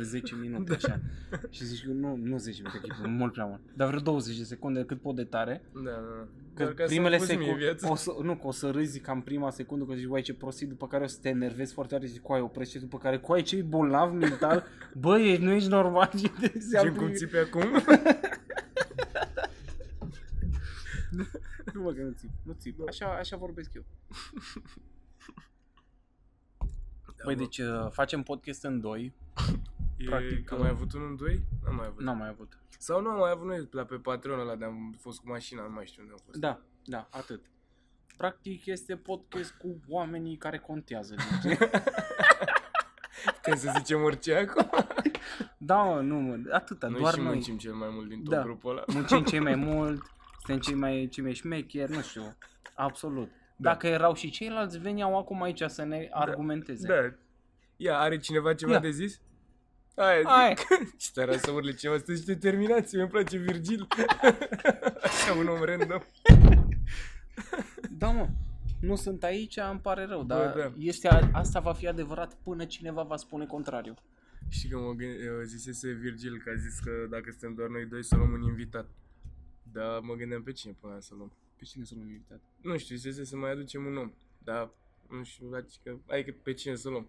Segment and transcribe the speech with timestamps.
[0.00, 1.00] efectiv să zbier 10 minute așa.
[1.50, 3.60] Și zici, nu, nu 10 minute, chipul, mult prea mult.
[3.74, 5.62] Dar vreo 20 de secunde, cât pot de tare.
[5.74, 6.26] Da, da, da.
[6.54, 7.90] Că Doar ca să primele învăț mie secunde, viața.
[7.90, 10.68] o să, nu, că o să râzi cam prima secundă, că zici, uai ce prostit,
[10.68, 13.42] după care o să te enervezi foarte tare și zici, coai, oprește, după care, coai,
[13.42, 14.64] ce bolnav mental,
[15.00, 17.62] bă, ești, nu ești normal și te se Gen cum țipi acum?
[21.74, 23.84] Nu mă, că nu țip, nu țip, așa, așa vorbesc eu.
[27.24, 27.40] Păi mă.
[27.40, 29.14] deci uh, facem podcast în doi,
[29.98, 31.40] E, practic, am mai avut unul în doi?
[31.64, 32.02] N-am mai avut.
[32.02, 32.58] n-am mai avut.
[32.78, 35.62] Sau nu am mai avut noi la pe Patreon ăla de am fost cu mașina,
[35.62, 36.38] nu mai știu unde am fost.
[36.38, 37.40] Da, da, atât.
[38.16, 41.14] Practic este podcast cu oamenii care contează.
[41.42, 41.58] Deci.
[43.42, 44.70] Când să zicem orice acum.
[45.58, 47.28] da, mă, nu, mă, atâta, Noi doar și noi.
[47.32, 48.42] muncim cel mai mult din tot Da.
[48.42, 48.84] grupul ăla.
[48.92, 50.02] muncim cei mai mult,
[50.44, 52.36] suntem cei mai, cei mai șmecheri, nu știu,
[52.74, 53.28] absolut.
[53.56, 53.70] Da.
[53.70, 56.86] Dacă erau și ceilalți, veneau acum aici să ne argumenteze.
[56.86, 57.14] Da.
[57.76, 58.78] Ia, are cineva ceva Ia.
[58.78, 59.20] de zis?
[59.98, 60.54] Hai, Hai.
[60.96, 63.86] Și tare să urle cineva, sunteți determinați, mi-mi place Virgil.
[65.02, 66.00] Așa un om random.
[67.90, 68.28] Da, mă.
[68.80, 70.72] Nu sunt aici, îmi pare rău, Bă, dar da.
[70.78, 73.94] este, a- asta va fi adevărat până cineva va spune contrariu.
[74.48, 77.86] Știi că mă gând- eu zisese Virgil că a zis că dacă suntem doar noi
[77.86, 78.88] doi să luăm un invitat.
[79.72, 81.32] Dar mă gândeam pe cine până să luăm.
[81.56, 82.40] Pe cine să luăm invitat?
[82.60, 84.12] Nu știu, zisese să mai aducem un om.
[84.44, 84.70] Dar
[85.10, 87.08] nu știu, adică, adică pe cine să luăm.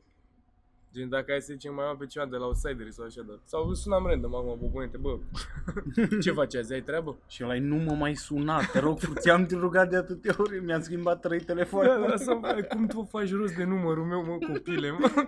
[0.94, 3.40] Gen, dacă hai să zicem mai am pe cineva de la Outsideri sau așa, dar...
[3.44, 5.20] Sau sunam random acum, bobonete, bă,
[6.24, 7.18] ce faci azi, ai treabă?
[7.28, 11.22] Și ăla nu mă mai suna, te rog, ți-am rugat de atâtea ori, mi-am schimbat
[11.22, 11.88] trei telefoane.
[11.90, 15.12] Da, da, sau, bă, cum tu faci rost de numărul meu, mă, copile, mă?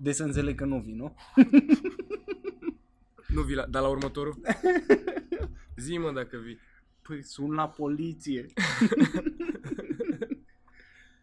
[0.00, 1.14] De să înțeleg că nu vin, nu?
[3.34, 4.40] Nu vii la, dar la următorul?
[5.76, 6.58] Zi, mă, dacă vii.
[7.02, 8.46] Păi sun la poliție.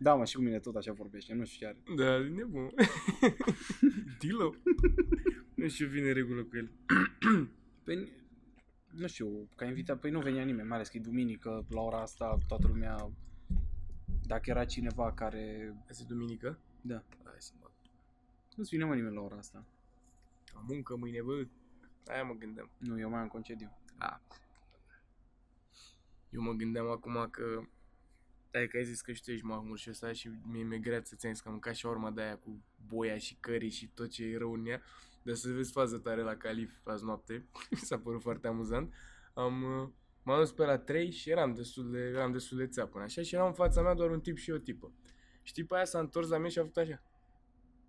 [0.06, 1.96] Da, mă, și cu mine tot așa vorbește, nu știu ce are.
[1.96, 2.70] Da, e nebun.
[4.20, 4.54] Dilo.
[5.56, 6.72] Nu știu, vine în regulă cu el.
[7.84, 8.12] Păi,
[8.92, 12.02] nu știu, ca invitat, păi nu venea nimeni, mai ales că e duminică, la ora
[12.02, 13.12] asta toată lumea,
[14.26, 16.60] dacă era cineva care, Azi e duminică?
[16.82, 17.70] da, Hai să mă...
[18.56, 19.66] nu-ți vine mă nimeni la ora asta.
[20.54, 21.48] Am muncă mâine, bă.
[22.08, 22.70] Aia mă gândeam.
[22.78, 23.78] Nu, eu mai am concediu.
[23.98, 24.22] A.
[26.30, 27.68] Eu mă gândeam acum că...
[28.56, 31.02] Ai că ai zis că și tu ești mahmur și ăsta și mie mi-e grea
[31.04, 34.10] să ți că am mâncat și urma de aia cu boia și cării și tot
[34.10, 34.82] ce e rău în ea.
[35.24, 37.46] Dar să vezi fază tare la Calif azi noapte.
[37.72, 38.94] Mi s-a părut foarte amuzant.
[39.34, 39.90] Am, uh,
[40.24, 43.36] m-am dus pe la 3 și eram destul de, eram destul de țeapă așa și
[43.36, 44.92] era în fața mea doar un tip și o tipă.
[45.42, 47.02] Și tipa aia s-a întors la mine și a făcut așa.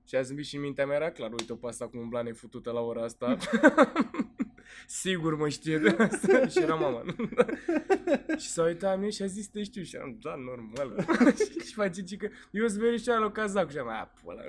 [0.06, 2.70] Și a zâmbit și în mintea mea era clar, uite-o pe asta cu umbla nefutută
[2.70, 3.36] la ora asta.
[4.86, 6.46] Sigur mă știe de asta.
[6.46, 7.02] și era mama.
[8.42, 9.82] și s-a uitat la mine și a zis, te știu.
[9.82, 11.06] Și am, da, normal.
[11.66, 13.70] și face ce că eu sunt very shallow cazac.
[13.70, 14.42] Și am, a, pula.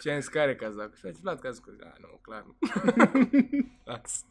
[0.00, 0.94] și am zis, care cazac?
[0.96, 1.64] Și a zis, Vlad cazac.
[1.80, 2.56] A, nu, clar nu.
[3.84, 4.24] Las.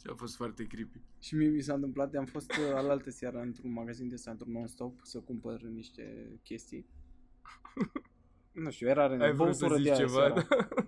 [0.00, 1.00] și a fost foarte creepy.
[1.20, 4.52] Și mie mi s-a întâmplat, am fost uh, alaltă seară într-un magazin de ăsta, într-un
[4.52, 6.86] non-stop, să cumpăr niște chestii.
[8.52, 10.18] Nu știu, era rând, Ai vrut să băutură zici de aia ceva?
[10.20, 10.46] seara.
[10.48, 10.86] Da?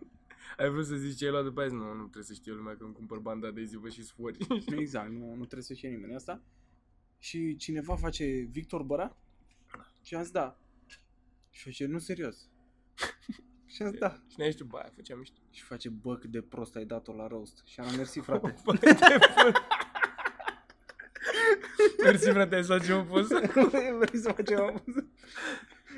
[0.56, 1.70] Ai vrut să zici ce ai luat după aia?
[1.70, 4.46] Nu, nu trebuie să știe lumea că îmi cumpăr banda de zivă și sfori.
[4.78, 6.40] Exact, nu, nu trebuie să știe nimeni asta.
[7.18, 9.16] Și cineva face Victor Băra?
[10.02, 10.58] Și am zis da.
[11.50, 12.36] Și face, nu serios.
[13.72, 14.22] și am zis da.
[14.28, 15.40] și ne-ai știut, bă, aia făceam mișto.
[15.50, 17.62] Și face, bă, cât de prost ai dat-o la roast.
[17.64, 18.54] Și am mersi, frate.
[18.64, 19.56] Bă, de prost.
[22.02, 23.40] Mersi, frate, ai să facem o poză.
[23.98, 25.06] Vrei să facem o poză?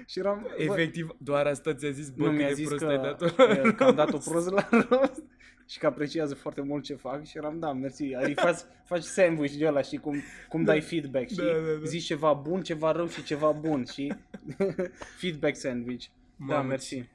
[0.07, 2.85] Și eram, bă, Efectiv, doar asta ți-a zis, bă, nu cât mi-a de zis prost
[2.85, 3.27] că, ai dat-o.
[3.73, 5.23] că am dat-o prost la rost
[5.69, 9.55] și că apreciază foarte mult ce fac și eram, da, mersi, adică faci, faci sandwich
[9.55, 10.71] de ăla, știi, cum, cum Da.
[10.73, 11.37] dai feedback, știi?
[11.45, 11.85] Da, da, da.
[11.87, 14.15] Zici ceva bun, ceva rău și ceva bun, și
[15.21, 16.05] feedback sandwich.
[16.49, 17.09] da, Mamă, mersi.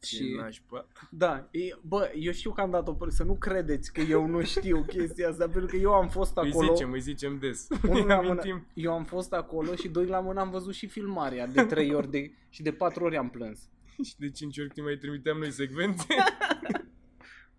[0.00, 0.86] Ce Și, nașpa.
[1.10, 4.42] da, e, bă, eu știu că am dat-o prost, să nu credeți că eu nu
[4.44, 6.74] știu chestia asta, pentru că eu am fost Îi acolo.
[6.74, 7.66] zicem, îi zicem des.
[7.88, 8.66] Unul Îi la mână, amintim.
[8.74, 12.10] eu am fost acolo și doi la mână am văzut și filmarea de trei ori
[12.10, 13.58] de, și de patru ori am plâns.
[14.08, 16.06] Și de cinci ori când mai trimiteam noi secvențe.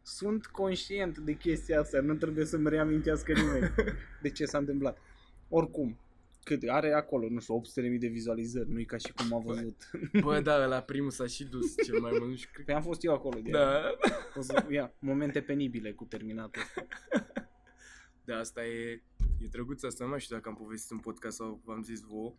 [0.02, 3.74] Sunt conștient de chestia asta, nu trebuie să-mi reamintească nimeni
[4.22, 4.98] de ce s-a întâmplat.
[5.50, 5.98] Oricum,
[6.44, 7.62] cât are acolo, nu știu,
[7.92, 9.90] 800.000 de vizualizări, nu e ca și cum a văzut.
[10.22, 12.30] Bă, da, la primul s-a și dus cel mai mult.
[12.30, 13.92] Nu știu, cred Păi am fost eu acolo de Da.
[14.36, 16.88] O să, ia, momente penibile cu terminatul ăsta.
[18.24, 19.04] Da, asta e,
[19.40, 22.34] e drăguț asta, nu mai știu dacă am povestit în podcast sau v-am zis vouă.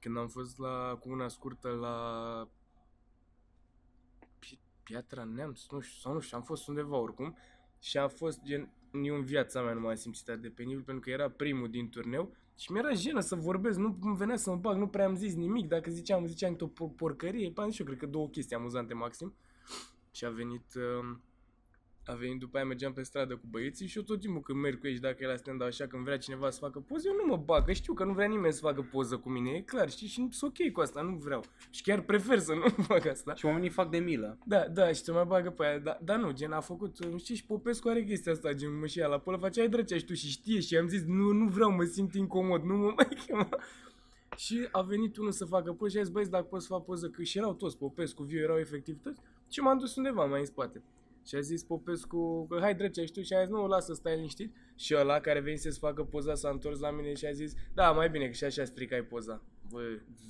[0.00, 2.48] Când am fost la, cu una scurtă la
[4.38, 7.36] Pi- Piatra Neamț, nu știu, sau nu știu, am fost undeva oricum
[7.80, 8.72] și a fost gen,
[9.02, 11.88] eu în viața mea nu m-am simțit atât de penibil pentru că era primul din
[11.88, 15.14] turneu Și mi-era jenă să vorbesc, nu îmi venea să mă bag, nu prea am
[15.14, 15.68] zis nimic.
[15.68, 19.34] Dacă ziceam, ziceam tot o porcărie, pe și eu cred că două chestii amuzante maxim.
[20.10, 21.16] Și a venit, uh,
[22.08, 24.78] a venit după aia mergeam pe stradă cu băieții și eu tot timpul când merg
[24.80, 27.14] cu ei și dacă e la stand așa când vrea cineva să facă poză, eu
[27.14, 29.60] nu mă bag, că știu că nu vrea nimeni să facă poză cu mine, e
[29.60, 31.44] clar, știi, și sunt ok cu asta, nu vreau.
[31.70, 33.34] Și chiar prefer să nu fac asta.
[33.34, 34.38] Și oamenii fac de milă.
[34.44, 37.18] Da, da, și te mai bagă pe aia, da, dar nu, gen a făcut, nu
[37.18, 39.96] știi, și Popescu are chestia asta, gen mă și ia la polă, face ai drăcea
[39.96, 42.92] și tu și știe și am zis, nu, nu vreau, mă simt incomod, nu mă
[42.96, 43.48] mai chema.
[44.36, 46.84] Și a venit unul să facă poză și a zis, băi, dacă poți să fac
[46.84, 49.20] poză, că și erau toți, Popescu, Viu, erau efectiv toți,
[49.50, 50.82] și m-am dus undeva mai în spate.
[51.28, 54.14] Și a zis Popescu că hai drăcea și tu și a zis nu, lasă, stai
[54.14, 54.54] liniștit.
[54.76, 57.92] Și ăla care venise să facă poza s-a întors la mine și a zis da,
[57.92, 59.42] mai bine că și așa stricai poza.
[59.70, 59.80] Bă,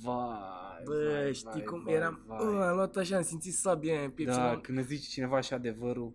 [0.03, 2.37] Vai, bă vai, știi vai, cum vai, eram, vai.
[2.37, 5.07] Bă, am luat așa, am simțit sabia în piept și Da, m-am- când îți zice
[5.09, 6.13] cineva așa adevărul.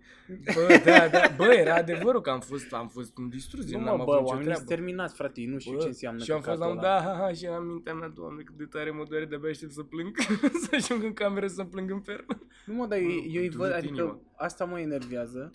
[0.55, 3.81] Bă, da, da, bă, era adevărul că am fost, am fost un distrus, Nu gen,
[3.81, 4.82] mă, n-am bă, avut nicio oamenii sunt treabă.
[4.82, 7.03] terminați, frate, ei nu știu Bă, ce înseamnă și am fost la un căcatul ăla.
[7.12, 9.73] da, ha, ha, și am mintea mea, doamne, cât de tare mă doare, de-abia aștept
[9.73, 10.17] să plâng,
[10.62, 12.38] să ajung în cameră să plâng în pernă.
[12.67, 14.21] Nu mă, dar eu, Mă, eu îi tu văd, de adică inimă.
[14.37, 15.50] asta mă enervează,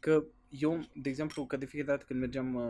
[0.00, 0.24] că
[0.58, 2.62] eu, de exemplu, că de fiecare dată când mergeam uh,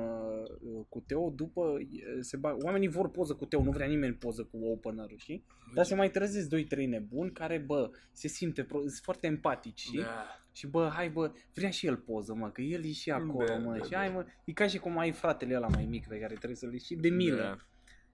[0.61, 1.79] uh, cu Teo, după, uh,
[2.21, 5.45] se bag, oamenii vor poză cu Teo, nu vrea nimeni poză cu opener știi?
[5.75, 10.01] Dar se mai trezesc 2-3 nebuni care, bă, se simte, pro- sunt foarte empatici, știi?
[10.01, 10.25] Da.
[10.53, 13.57] Și bă, hai bă, vrea și el poză, mă, că el e și acolo, Da,
[13.59, 13.97] mă, da, și da.
[13.99, 16.73] hai mă, e ca și cum ai fratele ăla mai mic pe care trebuie să-l
[16.73, 17.37] ieși de milă.
[17.43, 17.57] Da.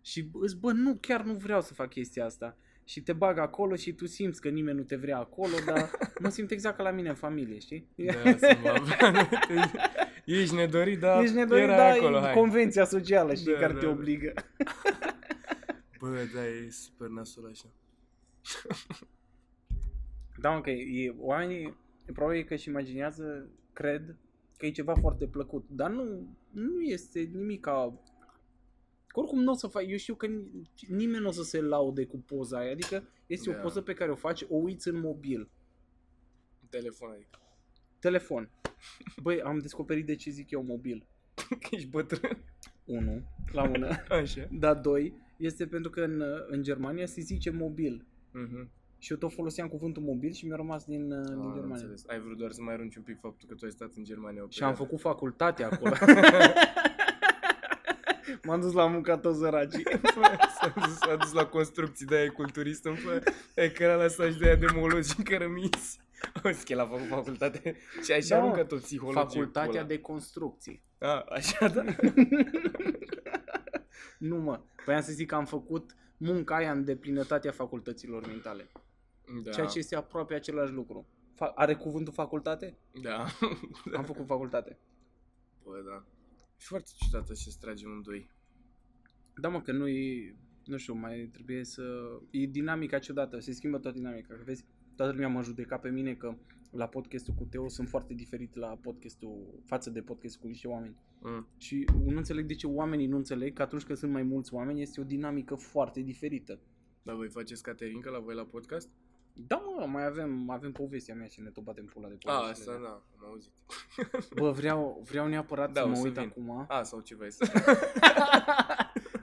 [0.03, 2.57] Și bă, îți, bă, nu, chiar nu vreau să fac chestia asta.
[2.91, 5.91] Și te bag acolo și tu simți că nimeni nu te vrea acolo, dar
[6.21, 7.89] mă simt exact ca la mine în familie, știi?
[7.95, 9.29] Da, să mă
[10.41, 12.35] Ești nedorit, dar Ești nedorit, erai dar acolo, e hai.
[12.35, 13.91] convenția socială, știi, Da, care da, te da.
[13.93, 14.33] obligă.
[16.01, 17.67] Bă, da, e super nasul așa.
[20.39, 21.77] Da, mă, că e, oamenii
[22.13, 24.17] probabil că își imaginează, cred,
[24.57, 28.01] că e ceva foarte plăcut, dar nu, nu este nimic ca...
[29.13, 31.61] Că oricum nu o să faci, eu știu că ni- nimeni nu o să se
[31.61, 33.59] laude cu poza aia, adică este Da.
[33.59, 35.49] o poză pe care o faci, o uiți în mobil,
[36.71, 37.39] Telefon, adică.
[37.99, 38.51] telefon.
[39.23, 41.07] Băi, am descoperit de ce zic eu mobil.
[41.35, 42.39] Că ești bătrân.
[42.85, 43.23] Unu,
[43.53, 43.89] la mână.
[44.21, 44.49] Așa.
[44.53, 48.07] Dar doi, este pentru că în, în Germania se zice mobil.
[48.33, 48.71] Mhm.
[48.99, 51.75] Și eu tot foloseam cuvântul mobil și mi-a rămas din, uh, din Ah, am Germania.
[51.75, 52.05] înțeles.
[52.07, 54.43] Ai vrut doar să mai arunci un pic faptul că tu ai stat în Germania
[54.45, 54.77] o Și am perioadă.
[54.85, 55.95] făcut facultate acolo.
[58.43, 59.83] M-am dus la munca toți săracii.
[60.61, 63.23] S-a dus, s-a dus la construcții de aia culturist în fă,
[63.55, 65.99] e că era la staj de aia de molozi și cărămiți.
[66.37, 68.43] O că el a făcut facultate și așa Da, mă.
[68.49, 69.21] aruncă tot psihologie.
[69.23, 69.83] Facultatea pula.
[69.83, 70.83] de construcții.
[70.99, 71.85] A, așa, da.
[74.19, 78.71] nu mă, voiam să zic că am făcut munca aia în deplinătatea facultăților mentale.
[79.45, 79.51] Da.
[79.51, 81.07] Ceea ce este aproape același lucru.
[81.35, 82.79] Fa- are cuvântul facultate?
[83.03, 83.27] Da.
[83.97, 84.79] Am făcut facultate.
[85.65, 86.05] Bă, da.
[86.61, 88.31] E foarte ciudat așa să tragem în doi.
[89.41, 91.83] Da, mă, că nu e, nu știu, mai trebuie să...
[92.31, 94.35] E dinamica ciudată, se schimbă toată dinamica.
[94.35, 94.65] Că vezi,
[94.97, 96.37] toată lumea mă judeca pe mine că
[96.71, 100.97] la podcastul cu Teo sunt foarte diferit la podcastul, față de podcastul cu niște oameni.
[101.21, 101.47] Mm.
[101.57, 104.83] Și nu înțeleg de ce oamenii nu înțeleg că atunci când sunt mai mulți oameni
[104.83, 106.61] este o dinamică foarte diferită.
[107.03, 108.89] Dar voi faceți caterincă la voi la podcast?
[109.47, 112.71] Da, mă, mai avem, avem povestea mea și ne tot batem pula de A, poveste.
[112.71, 113.53] asta da, am auzit.
[114.41, 116.23] Bă, vreau, vreau neapărat Da, să o mă să uit vin.
[116.29, 116.65] acum.
[116.69, 117.45] A, sau ce vrei să...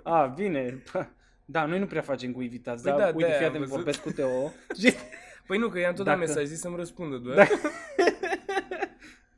[0.04, 0.84] A, bine.
[1.46, 3.64] Da, noi nu prea facem cu invitați, Păi dar da, uite, de-aia fii am atent,
[3.66, 3.76] văzut.
[3.76, 4.48] vorbesc cu Teo.
[4.80, 4.94] Și
[5.48, 7.36] Păi nu, că i-am tot dat Dacă- mesaj, zis să-mi răspundă doar.
[7.36, 7.60] Dacă-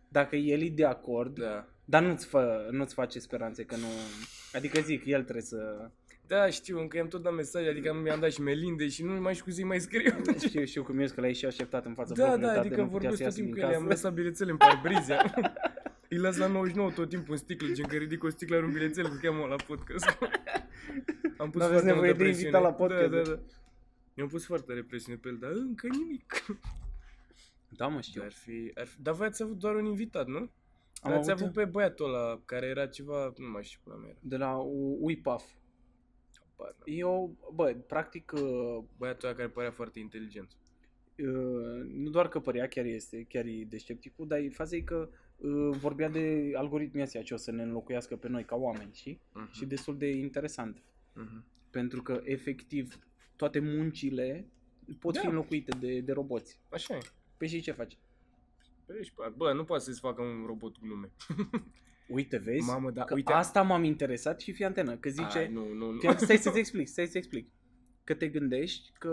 [0.08, 1.66] dacă el e de acord, Da.
[1.86, 3.88] dar nu-ți, fă, nu-ți face speranțe că nu...
[4.54, 5.92] Adică zic, el trebuie să...
[6.30, 9.34] Da, știu, încă i-am tot dat mesaj, adică mi-am dat și melinde și nu mai
[9.34, 10.12] știu cu zi mai scriu.
[10.48, 12.76] Știu, știu cum ești, că l-ai și așteptat în fața Da, blocului da, tău, adică
[12.76, 13.84] de nu putea vorbesc să tot iasă timpul din cu el, casă.
[13.84, 15.34] am lăsat bilețele în parbrizia.
[16.12, 19.08] Îi las la 99 tot timpul în sticlă, gen că ridic o sticlă, arunc bilețele,
[19.08, 20.06] că cheamă la podcast.
[21.38, 22.48] Am pus N-aveți foarte nevoie multă de presiune.
[22.48, 23.10] invitat la podcast.
[23.10, 23.40] Da, da, da.
[24.14, 26.46] Mi-am pus foarte represiune pe el, dar încă nimic.
[27.70, 28.22] Da, mă, știu.
[28.26, 29.02] Ar fi, ar fi...
[29.02, 30.38] Dar voi ați avut doar un invitat, nu?
[31.02, 34.04] Am Am ați avut avut pe băiatul ăla care era ceva, nu mai știu cum
[34.04, 34.18] era.
[34.20, 35.44] de la U- UIPAF.
[36.60, 36.98] Habar n-am.
[36.98, 40.52] Eu, bă, practic, uh, Băiatul ăla care părea foarte inteligent.
[41.18, 45.10] uh, nu doar că părea, chiar este, chiar e deștepticul, dar e faza e că
[45.38, 49.22] uh, vorbea de algoritmii astea ce o să ne înlocuiască pe noi ca oameni, știi?
[49.34, 49.52] Mhm.
[49.52, 50.82] Și destul de interesant.
[51.14, 51.44] Mhm.
[51.70, 53.00] Pentru că, efectiv,
[53.36, 54.48] toate muncile
[55.00, 55.20] pot Da.
[55.20, 56.60] fi înlocuite de, de roboți.
[56.70, 57.00] Așa e.
[57.38, 57.98] Păi și ce faci?
[58.86, 61.12] Păi, ești- Bă, nu poate să-ți facă un robot glume.
[62.10, 62.66] Uite, vezi?
[62.66, 63.32] Mamă, da, că uite.
[63.32, 65.38] asta m-am interesat și fii antenă, că zice...
[65.38, 66.00] Ai, nu, nu, nu.
[66.00, 67.48] Fii- Stai să-ți explic, stai să-ți explic.
[68.04, 69.10] Că te gândești că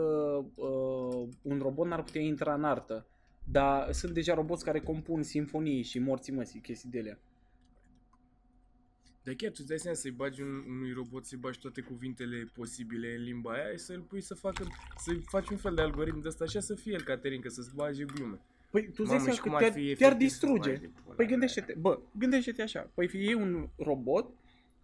[0.54, 3.06] uh, un robot n-ar putea intra în artă,
[3.44, 7.18] dar sunt deja roboți care compun simfonii și morții măsii, chestii de alea.
[9.22, 12.50] Dar chiar tu îți dai seama să-i bagi un, unui robot, să-i bagi toate cuvintele
[12.54, 14.64] posibile în limba aia și să-l pui să facă,
[14.96, 18.04] să-i faci un fel de algoritm de ăsta așa să fie el Caterinca, să-ți bage
[18.04, 18.40] glume.
[18.76, 20.18] Păi tu îți dai Mamă, seama și că cum ar te-ar, fi te-ar efectiv să
[20.47, 20.71] distruge.
[20.71, 21.26] mai de pula Păi mea.
[21.35, 22.90] gândește-te, bă, gândește-te așa.
[22.95, 24.30] Păi iei un robot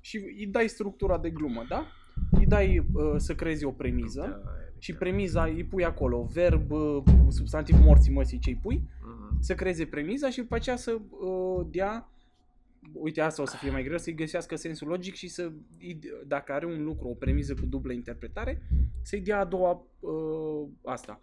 [0.00, 1.86] și îi dai structura de glumă, da?
[2.30, 7.02] Îi dai uh, să creezi o premiză Da, și premiza îi pui acolo, verb, uh,
[7.28, 9.40] substantiv morții măsii ce îi pui, Mhm.
[9.42, 12.08] să creeze premiza și după aceea să uh, dea
[12.92, 16.52] uite asta o să fie mai greu, să-i găsească sensul logic și să, îi- dacă
[16.52, 18.62] are un lucru, o premiză cu dublă interpretare,
[19.02, 21.20] să-i dea a doua uh, asta,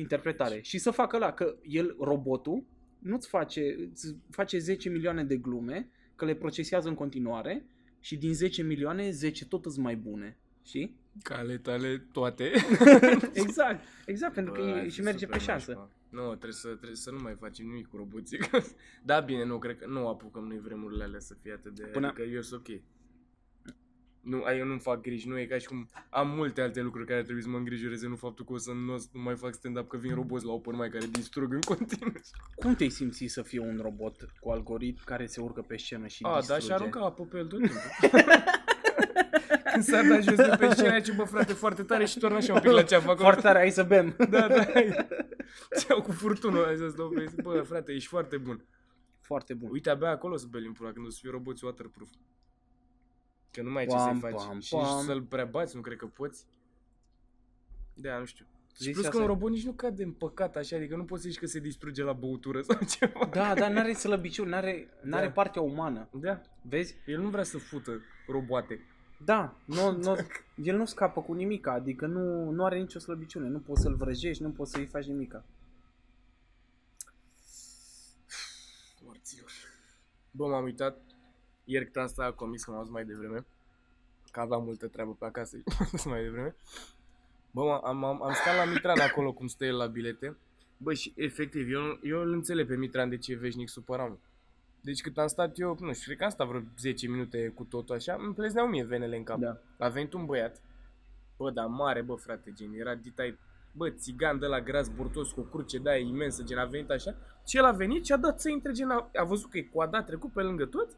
[0.00, 0.60] interpretare.
[0.62, 2.64] Și să facă la, că el, robotul,
[2.98, 7.64] nu-ți face, îți face 10 milioane de glume, că le procesează în continuare
[8.00, 10.38] și din 10 milioane, 10 tot îți mai bune.
[10.64, 10.98] Știi?
[11.22, 12.50] Cale tale toate.
[13.32, 15.70] Exact, exact, pentru că Bă, ar e, fi și merge super pe șansă.
[15.72, 15.90] nașpa.
[16.10, 18.38] Nu, trebuie să, trebuie să nu mai facem nimic cu roboții.
[19.04, 21.82] da, bine, nu, cred că nu apucăm noi vremurile alea să fie atât de...
[21.82, 22.06] Până- Până...
[22.06, 22.80] Adică eu sunt ok.
[24.20, 27.06] Nu, ai, eu nu-mi fac griji, nu e ca și cum am multe alte lucruri
[27.06, 29.36] care trebuie să mă îngrijoreze, nu faptul că o să nu, o să nu mai
[29.36, 32.12] fac stand-up, că vin roboți la open mic care distrug în continuu.
[32.54, 36.22] Cum te-ai simți să fie un robot cu algoritm care se urcă pe scenă și
[36.22, 36.60] A, distruge?
[36.60, 37.80] da, și arunca apă pe el tot timpul.
[39.72, 42.52] Când s-a dat jos de pe scenă, ce bă, frate, foarte tare și torna așa
[42.52, 43.22] un pic la ceafă acolo.
[43.22, 44.16] Foarte tare, hai să bem.
[44.30, 44.64] Da, da.
[45.78, 48.64] Ce-au cu furtunul ăla să stau pe Bă, frate, ești foarte bun.
[49.20, 49.68] Foarte bun.
[49.72, 52.10] Uite, abia acolo să belim pula, când o să fie roboți waterproof.
[53.52, 54.44] Că nu mai ai ce Pam, să-i faci.
[54.46, 55.04] pam, și nici pam.
[55.04, 56.46] să-l prea bați, nu cred că poți.
[57.94, 58.44] Da, nu știu.
[58.76, 59.20] Și Zis plus că asta.
[59.20, 61.58] un robot nici nu cade în păcat așa, adică nu poți să zici că se
[61.58, 63.28] distruge la băutură sau ceva.
[63.32, 65.32] Da, dar n-are slăbiciuni, n-are, n-are Da.
[65.32, 66.08] partea umană.
[66.12, 66.94] Da, Vezi?
[67.06, 68.80] el nu vrea să fută roboate.
[69.24, 70.16] Da, nu, nu,
[70.54, 74.42] el nu scapă cu nimica, adică nu, nu are nicio slăbiciune, nu poți să-l vrăjești,
[74.42, 75.44] nu poți să-i faci nimica.
[79.04, 79.50] Morților.
[80.30, 81.00] Bă, m-am uitat.
[81.70, 83.44] Ieri când am stat la comis, că m-am dus mai devreme.
[84.30, 86.54] Că aveam multă treabă pe acasă și m-am dus mai devreme.
[87.50, 90.36] Bă, m- am, am, am stat la Mitran acolo cum stă el la bilete.
[90.76, 94.08] Bă, și efectiv, eu, eu îl înțeleg pe Mitran de ce e veșnic supărat.
[94.08, 94.16] mă.
[94.80, 97.64] Deci cât am stat eu, nu știu, cred că am stat vreo 10 minute cu
[97.64, 99.38] totul așa, îmi plezneau mie venele în cap.
[99.38, 99.56] Da.
[99.78, 100.62] A venit un băiat,
[101.36, 103.38] bă, dar mare, bă, frate, gen, era ditai,
[103.72, 106.90] bă, țigan de la gras burtos cu o cruce de aia imensă, gen, a venit
[106.90, 107.14] așa,
[107.46, 109.62] și el a venit și a dat să intre, gen, a, a văzut că e
[109.62, 110.96] coada, a trecut pe lângă toți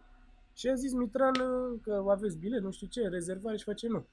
[0.54, 4.04] și a zis Mitran uh, că aveți bilet, nu știu ce, rezervare și face nu.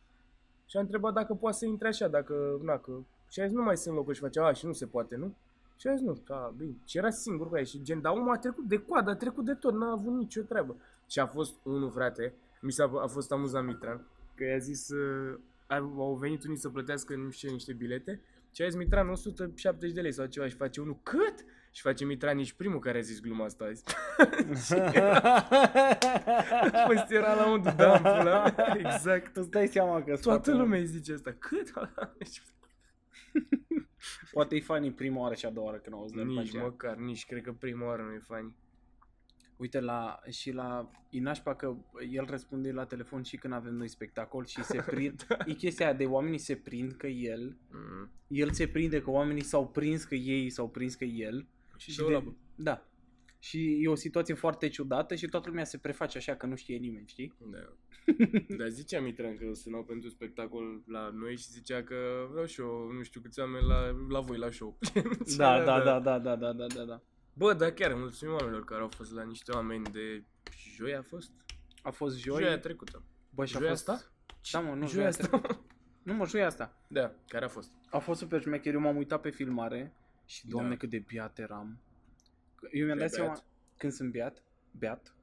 [0.66, 2.92] Și a întrebat dacă poate să intre așa, dacă, na, că...
[3.30, 5.36] Și a zis, nu mai sunt locuri și face, a, și nu se poate, nu?
[5.78, 6.76] Și a zis, nu, da, bine.
[6.86, 9.46] Și era singur cu ea și gen, dar omul a trecut de coadă, a trecut
[9.46, 10.76] de tot, n-a avut nicio treabă.
[11.08, 15.40] Și a fost unul, frate, mi s-a a fost amuzant Mitran, că i-a zis, uh,
[15.68, 19.10] au au venit unii să plătească nu știu ce, niște bilete și a zis Mitran
[19.10, 21.46] 170 de lei sau ceva și face unul, cât?
[21.72, 23.84] Și face Mitran nici primul care a zis gluma asta azi.
[26.72, 28.24] A fost era la unde, da, în pula
[28.56, 28.78] mea.
[28.78, 29.34] exact.
[29.34, 31.36] Tu îți dai seama că Toată lumea îi zice asta.
[31.40, 31.68] Cât?
[32.32, 32.42] Și
[34.32, 36.64] Poate e funny prima oară și a doua oară când auzi de după nici aceea.
[36.64, 38.56] măcar, nici cred că prima oară nu e funny.
[39.58, 41.76] Uite, la, și la Inașpa că
[42.12, 45.28] el răspunde la telefon și când avem noi spectacol și se prind.
[45.46, 48.10] E chestia aia de oamenii se prind că el, Mm.
[48.28, 51.48] el se prinde că oamenii s-au prins că ei s-au prins că el.
[51.80, 52.36] Și, de, de labă.
[52.56, 52.84] Da.
[53.40, 56.78] Și e o situație foarte ciudată și toată lumea se preface așa că nu știe
[56.78, 57.34] nimeni, știi?
[57.52, 57.74] Da.
[58.58, 61.96] Dar zicea Mitran că o sunau pentru spectacol la noi și zicea că
[62.32, 64.78] vreau și eu, nu știu câți oameni la, la voi la show.
[65.38, 67.02] Da, da, da, da, da, da, da, da, da.
[67.34, 70.24] Bă, dar chiar mulțumim oamenilor care au fost la niște oameni de
[70.76, 71.32] joi a fost?
[71.82, 72.44] A fost joi.
[72.44, 73.04] Joia trecută.
[73.30, 73.90] Bă, și a Joia fost...
[73.90, 74.12] asta?
[74.52, 75.30] Da, mă, nu, Joia joia asta?
[75.32, 75.64] asta.
[76.04, 76.82] Nu, mă, joia asta.
[76.88, 77.72] Da, care a fost?
[77.90, 79.94] A fost super șmecher, eu m-am uitat pe filmare
[80.30, 80.78] și, doamne, Da.
[80.78, 81.80] cât de beat eram.
[82.72, 83.46] Eu mi-am Ce dat seama, beat?
[83.78, 85.14] când sunt beat, beat,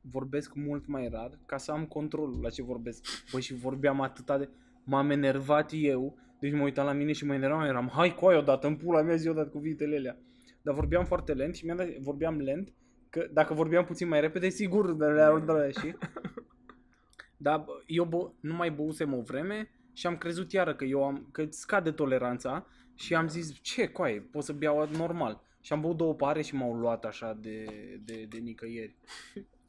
[0.00, 3.04] vorbesc mult mai rar ca să am controlul la ce vorbesc.
[3.32, 4.48] Băi, și vorbeam atâta de...
[4.84, 8.38] M-am enervat eu, deci mă uitam la mine și mă enervam, eram, hai cu aia
[8.38, 10.16] odată, în pula mea zi odată cuvintele alea.
[10.62, 12.72] Dar vorbeam foarte lent și mi-am dat, vorbeam lent,
[13.10, 15.94] că dacă vorbeam puțin mai repede, sigur, de la de la și...
[17.36, 21.04] Dar bă, eu bă, nu mai băusem o vreme și am crezut iară că eu
[21.04, 25.40] am, că scade toleranța și am zis, ce coaie, pot să beau normal.
[25.60, 27.64] Și am băut două pahare și m-au luat așa de,
[28.04, 28.94] de, de nicăieri.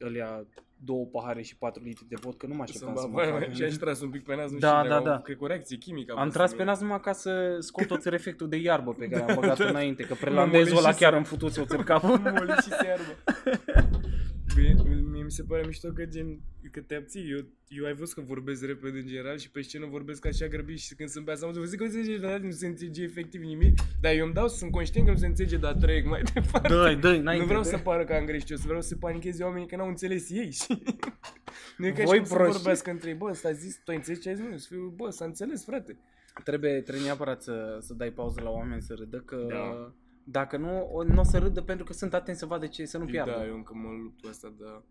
[0.00, 0.44] Alea
[0.84, 3.52] două pahare și 4 litri de vodcă, nu mă așteptam să mă fac.
[3.54, 5.20] Și aș tras un pic pe nas, nu Da, știu, da, dacă au- da.
[5.22, 6.12] Cred că o reacție chimică.
[6.12, 6.72] a Am fost tras în pe mine.
[6.74, 9.68] nas numai ca să scot tot efectul de iarbă pe care am băgat Da.
[9.68, 12.06] înainte, că M-am prelandezul ăla molit și chiar îmi futuse o țârcapă.
[12.36, 13.12] Moli și se iarbă.
[14.56, 14.74] Bine,
[15.10, 17.30] mie mi se pare mișto că gen, că te abții.
[17.30, 20.78] Eu, eu ai văzut că vorbesc repede în general și pe scenă vorbesc așa grăbit
[20.78, 23.40] și când sunt pe asta, mă zic că nu se înțelege, nu se înțelege efectiv
[23.42, 26.68] nimic, dar eu îmi dau, sunt conștient că nu se înțelege, dar trec mai departe.
[26.68, 29.66] Dă-i, dă-i, nu vreau să pară că am greșit, eu să vreau să panicheze oamenii
[29.68, 30.82] că n-au înțeles ei și...
[31.78, 32.52] nu e ca Voi și cum să proști.
[32.52, 34.66] vorbească între ei, bă, ăsta a zis, tu ai înțeles ce ai zis, nu, să
[34.70, 35.96] fiu, bă, s-a înțeles, frate.
[36.44, 39.92] Trebuie, trebuie neapărat să, să dai pauză la oameni să râdă, că Da.
[40.28, 42.98] Dacă nu, o- nu o să râdă pentru că sunt atenți să vadă ce, să
[42.98, 43.30] nu piardă.
[43.32, 44.82] Da, eu încă mă lupt cu asta, dar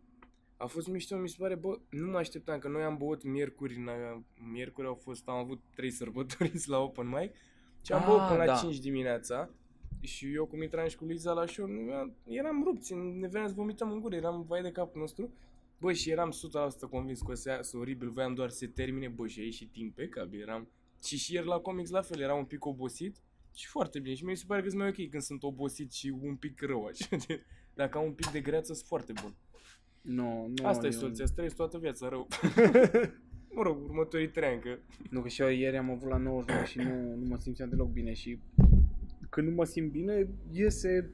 [0.57, 3.75] a fost mișto, mi se pare, bă, nu mă așteptam, că noi am băut miercuri,
[3.75, 3.89] în,
[4.51, 7.31] miercuri au fost, am avut trei sărbători la open mic
[7.81, 8.53] și am Ah, băut până la da.
[8.55, 9.49] 5 dimineața
[9.99, 13.47] și eu cu Mitran și cu Liza la show, nu eram, eram rupți, ne veneam
[13.47, 15.33] să vomităm în gură, eram vai de capul nostru.
[15.79, 19.07] Bă, și eram 100% convins că o să iasă oribil, voiam doar să se termine,
[19.07, 20.67] bă, și a ieșit impecabil, eram...
[21.03, 23.17] Și și ieri la comics la fel, eram un pic obosit
[23.55, 24.15] și foarte bine.
[24.15, 26.85] Și mi se pare că sunt mai ok când sunt obosit și un pic rău,
[26.85, 27.05] așa.
[27.27, 27.43] De,
[27.73, 29.35] dacă am un pic de greață, sunt foarte bun.
[30.01, 30.65] Nu, nu.
[30.67, 32.27] Asta e eu- soluția, să trăiesc toată viața rău.
[33.55, 34.77] mă rog, următorii trei ani, că...
[35.09, 37.89] Nu, că și eu ieri am avut la 99 și nu, nu mă simțeam deloc
[37.91, 38.39] bine și
[39.29, 41.13] când nu mă simt bine, iese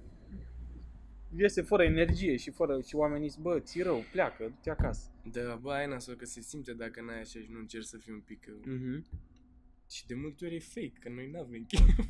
[1.36, 5.10] iese fără energie și fără și oamenii zic, bă, ți rău, pleacă, du-te acasă.
[5.32, 8.14] Da, bă, ai nasol că se simte dacă n-ai așa și nu încerci să fii
[8.14, 8.46] un pic...
[8.50, 9.06] uh, Mhm.
[9.92, 12.08] Și de multe ori e fake, că noi n-avem chef.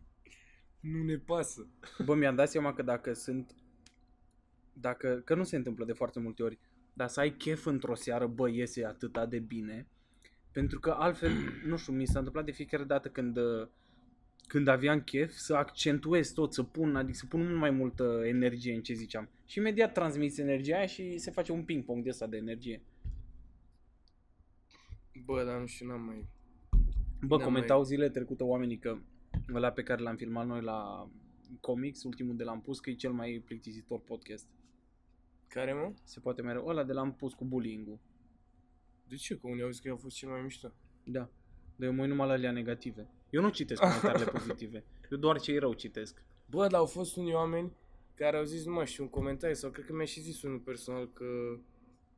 [0.90, 1.66] nu ne pasă.
[2.04, 3.54] Bă, mi-am dat seama că dacă sunt
[4.72, 6.58] dacă, că nu se întâmplă de foarte multe ori,
[6.92, 9.86] dar să ai chef într-o seară, bă, iese atâta de bine,
[10.52, 11.32] pentru că altfel,
[11.66, 13.68] nu știu, mi s-a întâmplat de fiecare dată când, uh,
[14.46, 18.74] când aveam chef să accentuez tot, să pun, adică să pun mult mai multă energie
[18.74, 19.28] în ce ziceam.
[19.46, 22.82] Și imediat transmiți energia aia și se face un ping-pong de ăsta de energie.
[25.24, 26.28] Bă, dar nu știu, n-am mai...
[27.26, 28.98] Bă, Da, comentau zilele trecute oamenii că
[29.54, 31.08] ăla pe care l-am filmat noi la
[31.60, 34.46] Comics, ultimul de l-am pus, că e cel mai plictisitor podcast.
[35.48, 35.92] Care, mă?
[36.04, 36.66] Se poate mereu.
[36.66, 37.98] Ăla de l-am pus cu bullying-ul.
[39.08, 39.38] De ce?
[39.38, 40.72] Că unii au zis că a fost cel mai mișto.
[41.04, 41.28] Da.
[41.76, 43.08] Dar eu mă uit numai la alea negative.
[43.30, 44.84] Eu nu citesc comentariile pozitive.
[45.10, 46.22] Eu doar cei rău citesc.
[46.46, 47.72] Bă, dar au fost unii oameni
[48.14, 50.58] care au zis, nu mai știu, un comentariu sau cred că mi-a și zis unul
[50.58, 51.58] personal că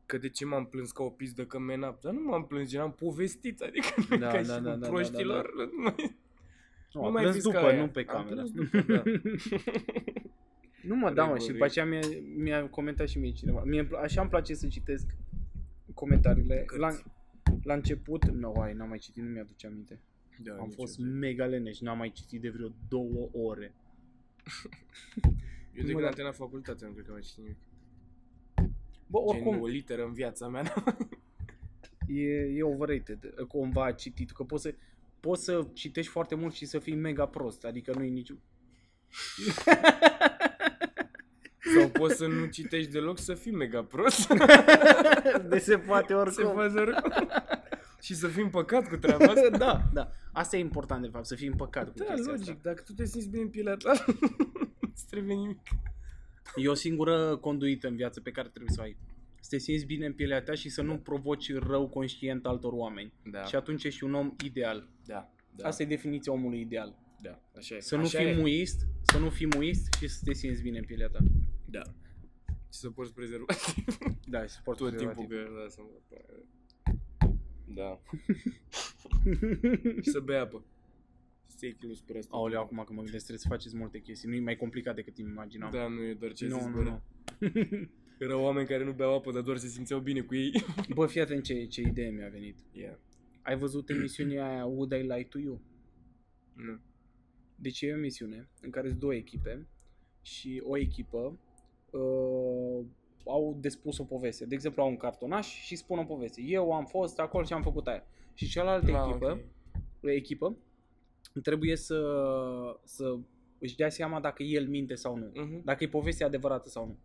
[0.07, 2.01] că de ce m-am plâns ca o pizdă că man up.
[2.01, 4.79] Dar nu m-am plâns, gen am povestit, adică nu Da, ca da, și da, cu
[4.79, 5.51] da, proștilor.
[5.77, 5.95] Nu mai-
[6.93, 7.81] Nu, Nu am mai plâns fiți ca după, aia.
[7.81, 8.35] nu pe Am camera.
[8.43, 9.03] plâns după, da.
[10.89, 11.53] nu mă, da mă, și Regulă.
[11.53, 12.01] după aceea mi-a,
[12.37, 13.63] mi-a comentat și mie cineva.
[13.65, 15.07] Mie, îmi pl- așa îmi place să citesc
[15.95, 16.63] comentariile.
[16.67, 16.79] Cât?
[16.79, 16.89] La,
[17.63, 19.99] la început, nu, ai, n-am mai citit, nu mi-aduce aminte.
[20.39, 21.05] Da, Am nici fost eu.
[21.07, 23.75] mega leneș, n-am mai citit de vreo două ore.
[25.77, 26.07] Eu de Mă, când da.
[26.07, 27.57] am terminat facultatea, nu cred că am mai citit nimic.
[29.15, 30.75] Bă, Gen oricum, o literă în viața mea.
[32.09, 34.75] e, e overrated, cumva citit, că poți să,
[35.21, 38.39] poți să citești foarte mult și să fii mega prost, adică nu e niciun...
[41.77, 44.33] Sau poți să nu citești deloc să fii mega prost.
[45.51, 46.53] de se poate Se oricum.
[46.53, 47.13] poate oricum.
[48.01, 49.49] Și să fii împăcat cu treaba asta.
[49.57, 50.11] da, da.
[50.33, 52.49] Asta e important, de fapt, să fii împăcat cu Da, chestia logic.
[52.49, 52.61] asta.
[52.63, 54.05] Dacă tu te simți bine în pielea ta,
[54.81, 55.61] nu-ți trebuie nimic.
[56.57, 58.97] E o singură conduită în viață pe care trebuie să o ai.
[59.41, 63.13] Să te simți bine în pielea ta și să nu provoci rău conștient altor oameni.
[63.31, 64.89] Da, Și atunci ești un om ideal.
[65.07, 65.67] da, da.
[65.67, 66.99] Asta e definiția omului ideal.
[67.23, 67.81] da, așa e.
[67.81, 68.37] Să nu așa fii e.
[68.37, 71.19] muist, să nu fii muist și să te simți bine în pielea ta.
[71.65, 71.83] Da.
[72.73, 73.85] Și să porți prezervativ
[74.35, 76.19] Da, și sport tot timpul că da, să mă...
[77.65, 78.01] Da.
[80.03, 80.65] Și să bei apă.
[81.57, 82.37] Să iei kilul spre asta.
[82.37, 84.29] Aoleu, acum că mă gândesc, trebuie să faceți multe chestii.
[84.29, 85.71] Nu e mai complicat decât îmi imaginam.
[85.71, 87.01] Da, nu e doar ce nu, zis, nu, bă, nu.
[88.25, 90.65] Erau oameni care nu beau apă, dar doar se simțeau bine cu ei.
[90.95, 92.57] Bă, fii atent ce, ce idee mi-a venit.
[92.73, 92.95] Yeah.
[93.43, 95.61] Ai văzut emisiunea aia Would I Lie To You?
[96.55, 96.79] Nu.
[97.57, 99.67] Deci e o emisiune în care sunt două echipe
[100.23, 101.39] și o echipă
[101.91, 102.85] uh,
[103.25, 104.47] au de spus o poveste.
[104.47, 106.43] De exemplu, au un cartonaș și spun o poveste.
[106.43, 108.07] Eu am fost acolo și am făcut aia.
[108.35, 109.39] Și cealaltă Ah, echipă, ok.
[110.03, 110.57] o echipă
[111.41, 112.01] trebuie să,
[112.85, 113.17] să
[113.59, 115.31] își dea seama dacă el minte sau nu.
[115.35, 115.65] Mhm.
[115.65, 116.99] Dacă e povestea adevărată sau nu.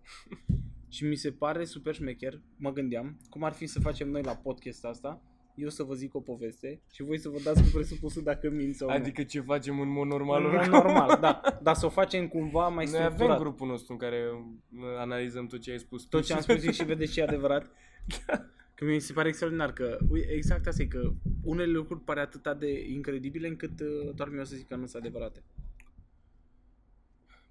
[0.96, 4.36] și mi se pare super șmecher, mă gândeam, cum ar fi să facem noi la
[4.36, 5.22] podcast asta,
[5.56, 8.76] eu să vă zic o poveste și voi să vă dați cu presupusul dacă mint
[8.76, 10.12] sau Adică ce facem în mod nu.
[10.18, 10.40] normal?
[10.46, 10.80] În în mod oricum?
[10.92, 11.42] normal, da.
[11.62, 13.40] Dar să o facem cumva mai Noi avem structurat.
[13.40, 16.02] grupul nostru în care uh, analizăm tot ce ai spus.
[16.04, 17.72] tu Tot ce am spus eu și vedeți ce e adevărat.
[18.80, 21.14] Că mi se pare extraordinar că, ui, exact asta e că
[21.44, 25.04] unele lucruri pare atât de incredibile încât uh, doar mi-o să zic că nu sunt
[25.04, 25.44] adevărate.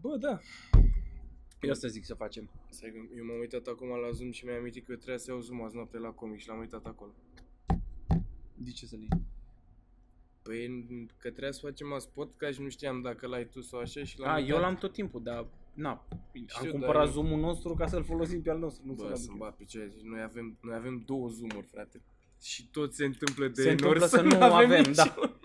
[0.01, 0.41] Bă, da.
[1.61, 2.51] Eu asta zic să facem.
[2.71, 5.31] Stai că eu m-am uitat acum la Zoom și mi-am amintit că eu trebuia să
[5.31, 7.15] iau Zoom azi noapte la comic și l-am uitat acolo.
[8.55, 9.07] De ce să le
[10.43, 10.87] Păi
[11.17, 14.19] că trebuia să facem azi podcast și nu știam dacă l-ai tu sau așa și
[14.19, 14.51] l-am A, uitat.
[14.51, 15.47] eu l-am tot timpul, dar
[15.79, 18.93] Na, am Știu, cumpărat dar eu- zoom-ul nostru ca să-l folosim pe al nostru, nu
[18.93, 19.39] Bă, să-l să-mi aduc.
[19.39, 20.03] bat pe ce zici.
[20.05, 22.03] Noi avem, noi avem două zoom frate.
[22.43, 24.95] Și tot se întâmplă de Se nori întâmplă să nu n-avem avem, niciunul.
[24.95, 25.38] da.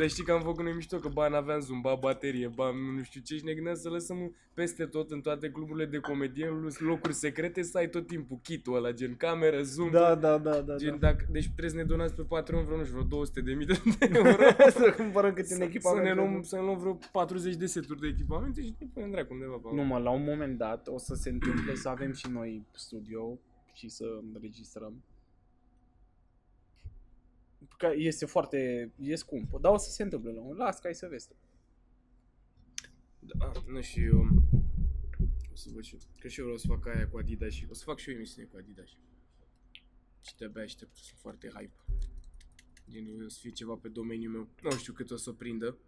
[0.00, 3.02] Dar știi că am făcut noi mișto, că ba n-aveam zoom, ba baterie, ba nu
[3.02, 6.68] știu ce și ne gândeam să lăsăm peste tot în toate cluburile de comedie, în
[6.78, 10.76] locuri secrete, să ai tot timpul kit-ul ăla, gen cameră, zoom, Da, da, da, da.
[10.76, 11.06] Gen, da.
[11.06, 13.66] dacă, deci trebuie să ne donați pe Patreon vreo, nu știu, vreo 200 de mii
[13.66, 13.78] de
[14.12, 14.30] euro.
[14.84, 16.06] să cumpărăm câte un să, echipament.
[16.06, 19.10] să, ne luăm, să ne luăm vreo 40 de seturi de echipamente și ne punem
[19.10, 19.82] dracu undeva pe Nu acolo.
[19.82, 23.38] mă, la un moment dat o să se întâmple să avem și noi studio
[23.72, 25.02] și să înregistrăm.
[27.76, 30.94] Că este foarte, e scump, dar o să se întâmple la un Las, ca ai
[30.94, 31.28] să vezi.
[31.28, 31.34] tu.
[33.18, 34.24] Da, nu știu eu.
[35.52, 36.00] O să văd și eu.
[36.20, 38.16] Că și eu vreau să fac aia cu Adidas și o să fac și eu
[38.16, 38.88] emisiune cu Adidas.
[40.20, 41.72] Și de-abia aștept, sunt foarte hype.
[42.90, 44.48] Gen, o să fie ceva pe domeniul meu.
[44.62, 45.78] Nu știu cât o să prindă.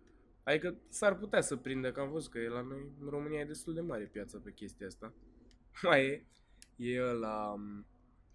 [0.43, 3.45] Adică s-ar putea să prindă, că am văzut că e la noi, în România e
[3.45, 5.15] destul de mare piața pe chestia asta.
[5.83, 6.27] Mai e,
[6.77, 7.55] e ăla,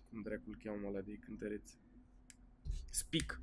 [0.10, 1.70] cum dracul îl cheamă ăla de cântăreț?
[2.90, 3.42] Speak.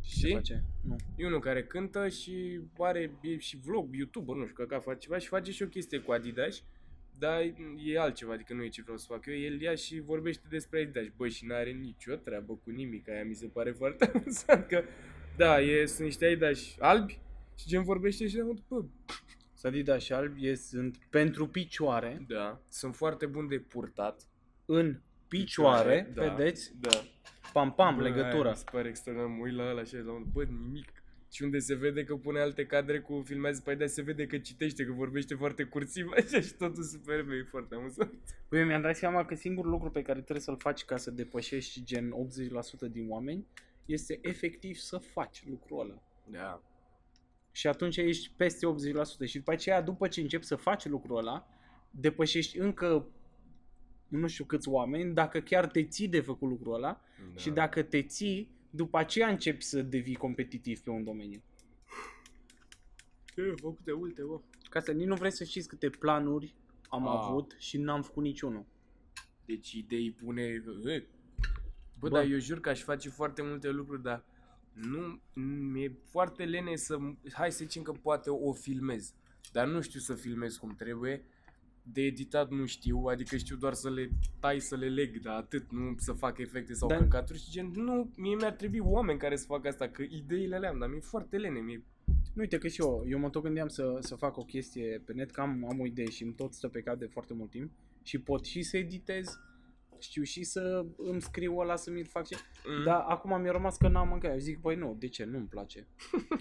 [0.00, 0.32] Ce Și?
[0.32, 0.64] face?
[0.82, 0.96] Nu.
[1.16, 5.18] E unul care cântă și are e și vlog, YouTuber, nu știu, că face ceva
[5.18, 6.62] și face și o chestie cu Adidas,
[7.18, 7.40] dar
[7.84, 9.34] e altceva, adică nu e ce vreau să fac eu.
[9.34, 13.34] El ia și vorbește despre Adidas, băi, și n-are nicio treabă cu nimic, aia mi
[13.34, 14.84] se pare foarte amuzant, că
[15.36, 17.18] da, e, sunt niște Adidas albi
[17.56, 18.84] și gen vorbește și am bă,
[19.62, 24.28] Adidas și albi e, sunt pentru picioare, da, sunt foarte bun de purtat.
[24.66, 26.72] în picioare, da, vedeți?
[26.80, 27.04] Da.
[27.52, 28.50] Pam, pam, Bă, aia legătura.
[28.50, 30.92] Mi se pare extraordinar, mă uit la ăla și la un bă, nimic.
[31.32, 34.38] Și unde se vede că pune alte cadre cu filmează pe Adidas, se vede că
[34.38, 38.14] citește, că vorbește foarte cursiv, așa și totul super e foarte amuzant.
[38.48, 41.84] Păi mi-am dat seama că singurul lucru pe care trebuie să-l faci ca să depășești
[41.84, 42.14] gen
[42.88, 43.46] 80% din oameni
[43.84, 46.02] este efectiv să faci lucrul ăla.
[46.24, 46.62] Da.
[47.52, 48.66] Și atunci ești peste
[49.24, 51.46] 80% și după aceea, după ce începi să faci lucrul ăla,
[51.90, 53.06] depășești încă
[54.10, 57.00] nu știu câți oameni, dacă chiar te ții de făcut lucrul ăla
[57.32, 57.40] da.
[57.40, 61.42] și dacă te ții, după aceea începi să devii competitiv pe un domeniu.
[63.36, 64.40] E, făcute multe, bă.
[64.70, 66.54] Ca să nici nu vrei să știți câte planuri
[66.88, 67.20] am Ah.
[67.22, 68.64] avut și n-am făcut niciunul.
[69.44, 70.42] Deci idei pune...
[70.42, 71.06] E.
[71.98, 72.08] Bă, Bă.
[72.08, 74.24] dar eu jur că aș face foarte multe lucruri, dar
[74.72, 75.20] nu,
[75.72, 76.98] mi-e foarte lene să...
[77.32, 79.14] Hai să zicem că poate o filmez,
[79.52, 81.24] dar nu știu să filmez cum trebuie.
[81.82, 85.70] De editat nu știu, adică știu doar să le tai, să le leg, dar atât,
[85.70, 89.36] nu să fac efecte sau Dar- căcaturi și gen, nu, mie mi-ar trebui oameni care
[89.36, 92.68] să facă asta, că ideile le am, dar mi-e foarte lene, mi-e Nu, uite că
[92.68, 95.66] și eu, eu mă tot gândeam să, să fac o chestie pe net, că am,
[95.70, 97.70] am o idee și îmi tot stă pe cap de foarte mult timp
[98.02, 99.40] și pot și să editez,
[99.98, 102.34] știu și să îmi scriu ăla să mi-l fac și...
[102.66, 102.84] Mm.
[102.84, 104.32] Dar acum mi-a rămas că n-am mâncat.
[104.32, 105.24] Eu zic, băi nu, de ce?
[105.24, 105.86] Nu-mi place.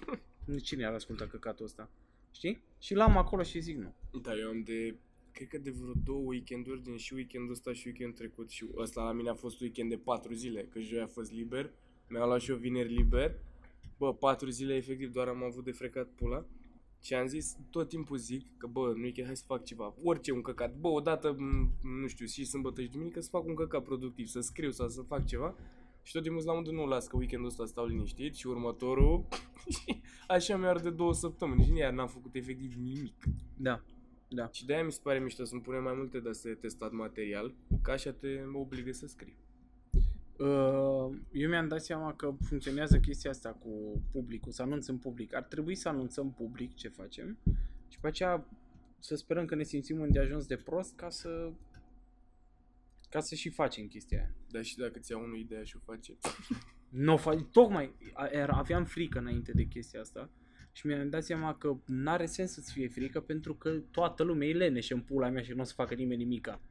[0.67, 1.89] Cine ar asculta căcatul ăsta?
[2.31, 2.63] Știi?
[2.79, 3.93] Și l-am acolo și zic nu.
[4.21, 4.95] Da, eu am de,
[5.39, 9.03] cred că de vreo două weekenduri din și weekendul ăsta și weekendul trecut și ăsta
[9.03, 11.71] la mine a fost weekend de patru zile, că joi a fost liber,
[12.09, 13.35] mi-am luat și eu vineri liber,
[13.97, 16.45] bă, patru zile efectiv doar am avut de frecat pula
[17.01, 19.95] și am zis, tot timpul zic că bă, nu e chiar, hai să fac ceva,
[20.03, 21.71] orice un căcat, bă, odată, m,
[22.01, 25.01] nu știu, și sâmbătă și duminică să fac un căcat productiv, să scriu sau să
[25.01, 25.55] fac ceva
[26.03, 29.25] și tot timpul la unde nu las că weekendul ăsta stau liniștit și următorul
[29.75, 33.23] și așa mi-ar de două săptămâni și iar n-am făcut efectiv nimic.
[33.57, 33.83] Da.
[34.29, 34.49] Da.
[34.51, 37.53] Și de-aia mi se pare mișto să-mi pune mai multe de astea de testat material,
[37.81, 39.37] că așa te obligă să scrii.
[40.37, 45.35] Uh, eu mi-am dat seama că funcționează chestia asta cu publicul, să anunțăm public.
[45.35, 47.37] Ar trebui să anunțăm public ce facem
[47.87, 48.45] și după aceea
[48.99, 51.51] să sperăm că ne simțim îndeajuns de prost ca să
[53.09, 54.35] ca să și facem chestia aia.
[54.51, 56.17] Dar și dacă ți-a unul ideea și o face.
[56.89, 60.29] Nu, fa- tocmai a- era, aveam frică înainte de chestia asta
[60.71, 64.53] și mi-am dat seama că n-are sens să-ți fie frică pentru că toată lumea e
[64.53, 66.61] leneșă în pula mea și nu o să facă nimeni nimica.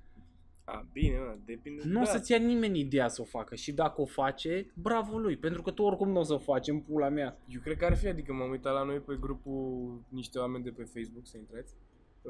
[0.64, 1.82] A, bine, mă, depinde.
[1.84, 2.10] Nu o da.
[2.10, 5.70] să-ți ia nimeni ideea să o facă și dacă o face, bravo lui, pentru că
[5.70, 7.38] tu oricum nu o să o faci în pula mea.
[7.48, 10.70] Eu cred că ar fi, adică m-am uitat la noi pe grupul niște oameni de
[10.70, 11.74] pe Facebook, să intrați.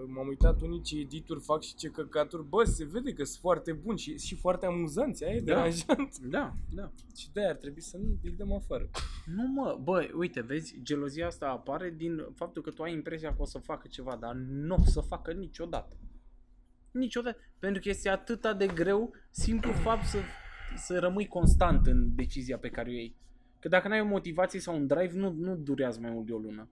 [0.06, 2.44] M-am uitat unii ce edituri fac și ce căcaturi.
[2.44, 5.24] Bă, se vede că sunt foarte buni și, și foarte amuzanți.
[5.24, 5.44] Aia e Da.
[5.44, 6.18] deranjant.
[6.18, 6.90] Da, da.
[7.16, 8.90] Și de-aia ar trebui să nu îi dăm afară.
[9.26, 13.42] Nu mă, bă, uite, vezi, gelozia asta apare din faptul că tu ai impresia că
[13.42, 15.96] o să facă ceva, dar nu o să facă niciodată.
[16.90, 17.38] Niciodată.
[17.58, 20.18] Pentru că este atât de greu simplu fapt să,
[20.76, 23.16] să rămâi constant în decizia pe care o iei.
[23.58, 26.38] Că dacă n-ai o motivație sau un drive, nu, nu durează mai mult de o
[26.38, 26.68] lună.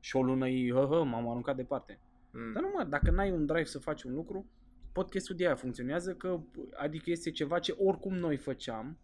[0.00, 1.98] Și o lună e, hă, hă, m-am aruncat departe.
[2.38, 2.52] Mm.
[2.52, 4.46] Dar nu mă, dacă n-ai un drive să faci un lucru,
[4.92, 6.40] podcastul de aia funcționează, că,
[6.76, 8.98] adică este ceva ce oricum noi făceam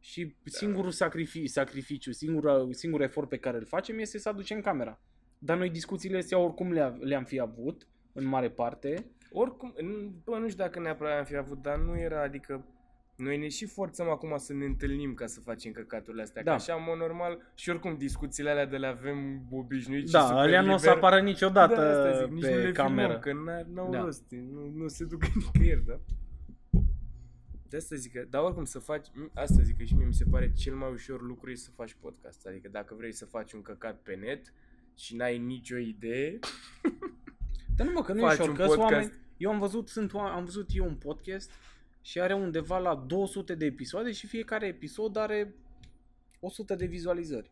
[0.00, 5.00] și singurul sacrifici, sacrificiu, singurul, singurul efort pe care îl facem este să aducem camera.
[5.38, 9.10] Dar noi discuțiile astea oricum le, le-am fi avut, în mare parte.
[9.30, 12.64] Oricum, n- bă, nu știu dacă neapărat am fi avut, dar nu era, adică
[13.18, 16.42] noi ne și forțăm acum să ne întâlnim ca să facem căcaturile astea.
[16.42, 16.50] Da.
[16.50, 20.20] Că așa, în mod normal, și oricum discuțiile alea de le avem obișnuit și Da,
[20.20, 20.96] super alea nu o să liber.
[21.04, 23.20] apară niciodată da, asta zic, nici nu pe le cameră.
[23.22, 24.00] Filmăm, că n- n-au Da.
[24.04, 26.00] rost, nu, nu se duc nicăieri, da?
[27.68, 30.14] De asta zic că, dar oricum să faci, m- asta zic că și mie mi
[30.14, 32.46] se pare cel mai ușor lucru e să faci podcast.
[32.46, 34.52] Adică dacă vrei să faci un căcat pe net
[34.96, 36.38] și n-ai nicio idee,
[37.76, 38.92] Dar nu mă, că nu e Faci ușor, un că sunt podcast.
[39.08, 39.12] oameni...
[39.36, 41.50] Eu am văzut, sunt, oa- am văzut eu un podcast
[42.02, 45.54] și are undeva la 200 de episoade și fiecare episod are
[46.40, 47.50] 100 de vizualizări.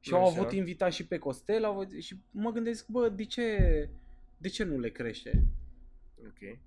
[0.00, 0.40] Și au Așa.
[0.40, 3.88] avut invitat și pe Costel au, avut- și mă gândesc, bă, de ce,
[4.38, 5.44] de ce nu le crește?
[6.26, 6.58] ok.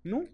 [0.00, 0.28] Nu?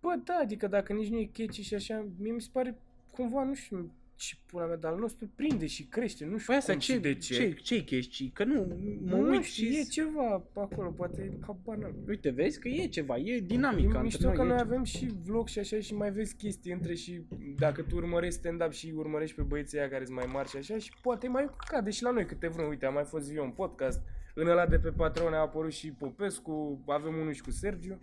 [0.00, 2.78] Bă, da, adică dacă nici nu e catchy și așa, mie mi se pare
[3.10, 6.56] cumva, nu știu ce pula mea, dar al nostru prinde și crește, nu știu Păi
[6.56, 7.34] asta, cum ce, și de ce.
[7.34, 8.30] ce, ce chestii?
[8.34, 8.66] Că nu,
[9.04, 9.78] mă nu uit știu, și...
[9.78, 11.94] e ceva acolo, poate habar n-am.
[12.08, 14.36] Uite, vezi că e ceva, e dinamică E între mișto noi.
[14.36, 14.68] că e noi ceva.
[14.70, 17.26] avem și vlog și așa și mai vezi chestii între și
[17.58, 20.78] dacă tu urmărești stand-up și urmărești pe băieții aia care sunt mai mari și așa
[20.78, 22.68] și poate mai cade și la noi câte vrem.
[22.68, 24.02] Uite, am mai fost eu în podcast,
[24.34, 27.98] în ăla de pe Patreon a apărut și Popescu, avem unul și cu Sergiu,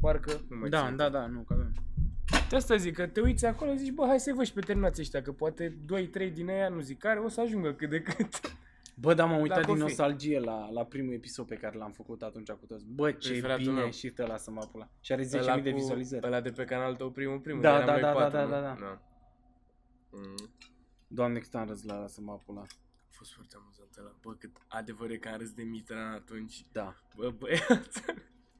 [0.00, 0.96] parcă, nu mai Da, țin.
[0.96, 1.72] da, da, nu, că avem.
[2.54, 5.00] De asta zic, că te uiți acolo zici, bă, hai să-i văd și pe terminați
[5.00, 5.76] ăștia, că poate
[6.28, 8.56] 2-3 din aia, nu zic care, o să ajungă cât de cât.
[8.94, 9.88] Bă, dar m-am uitat Dacă o din fi.
[9.88, 12.84] nostalgie la, la primul episod pe care l-am făcut atunci cu toți.
[12.86, 13.82] Bă, ce Preferatul bine meu.
[13.82, 14.88] a ieșit ăla să mă apula.
[15.00, 16.26] Și are 10.000 Ăla de cu- vizualizări.
[16.26, 18.44] Ăla de pe canalul tău primul, primul, Da, de eram da, noi da, patru, da,
[18.44, 18.50] nu?
[18.50, 18.76] da, da.
[18.80, 19.00] da.
[20.10, 20.50] Mm.
[21.06, 22.60] Doamne, cât am râs la ăla să mă apula.
[22.60, 22.66] A
[23.10, 24.14] fost foarte amuzant ăla.
[24.22, 26.64] Bă, cât adevăr e că am râs de Mitran atunci.
[26.72, 26.94] Da.
[27.16, 28.04] Bă, băiat.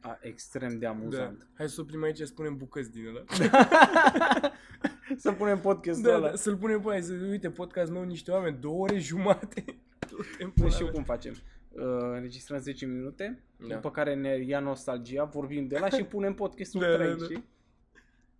[0.07, 0.88] A, extrem de Da.
[0.88, 1.47] amuzant.
[1.55, 3.25] Hai să oprim aici, spunem bucăți din ăla.
[5.17, 6.29] să punem podcastul Da, ăla.
[6.29, 9.64] da, să-l punem pe aia, să uite, podcast nou, niște oameni, două ore jumate.
[10.11, 10.93] Du-te în Nu pula știu mea.
[10.95, 11.33] cum facem.
[11.33, 13.75] Uh, înregistrăm 10 minute, Da.
[13.75, 17.25] după care ne ia nostalgia, vorbim de la și punem podcastul Da, da, 3, da.
[17.25, 17.45] știi?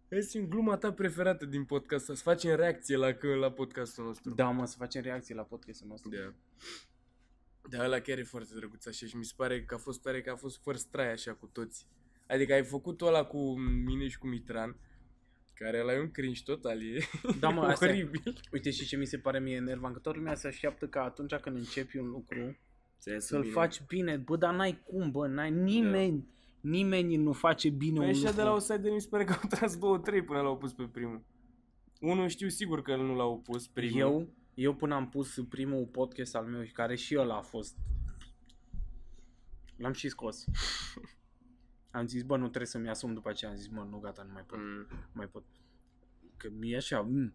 [0.09, 4.35] Este în gluma ta preferată din podcast, să facem reacție la, că- la podcastul nostru.
[4.35, 6.11] Da, mă, să facem reacții la podcastul nostru.
[6.11, 6.33] Da.
[7.71, 10.21] Da, ăla chiar e foarte drăguț așa și mi se pare că a fost tare
[10.21, 11.87] că a fost first try așa cu toți.
[12.29, 14.77] Adică ai făcut ăla cu mine și cu Mitran,
[15.55, 16.99] care ăla e un cringe total, e
[17.41, 17.89] Da, mă, asta e.
[17.91, 18.41] oribil.
[18.53, 21.35] Uite și ce mi se pare mie enervant, că toată lumea se așteaptă ca atunci
[21.35, 22.57] când începi un lucru,
[22.99, 23.53] Să iasă să-l bine.
[23.53, 24.17] faci bine.
[24.17, 26.27] Bă, dar n-ai cum, bă, n-ai nimeni,
[26.61, 28.43] nimeni nu face bine Păi un ăștia lucru.
[28.43, 30.89] de la Outsider mi se pare că au tras două, trei până l-au pus pe
[30.93, 31.23] primul.
[32.01, 33.99] Unul știu sigur că nu l-au pus primul.
[34.01, 37.77] Eu, eu până am pus primul podcast al meu, care și ăla a fost,
[39.77, 40.45] l-am și scos.
[41.91, 43.51] Am zis, bă, nu trebuie să-mi asum după aceea.
[43.51, 44.59] Am zis, mă, nu, gata, nu mai pot.
[44.59, 44.87] Mm.
[44.91, 45.45] Nu mai pot.
[46.37, 47.35] Că mi-e așa, mm.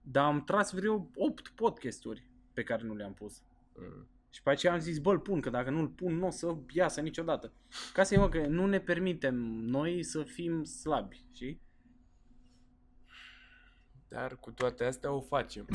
[0.00, 3.42] Dar am tras vreo 8 podcasturi pe care nu le-am pus.
[3.76, 4.06] Mm.
[4.30, 6.56] Și pe aceea am zis, bă, îl pun, că dacă nu-l pun, nu o să
[6.72, 7.52] iasă niciodată.
[7.92, 11.60] Ca să mă, că nu ne permitem noi să fim slabi, știi?
[14.12, 15.66] Dar cu toate astea o facem.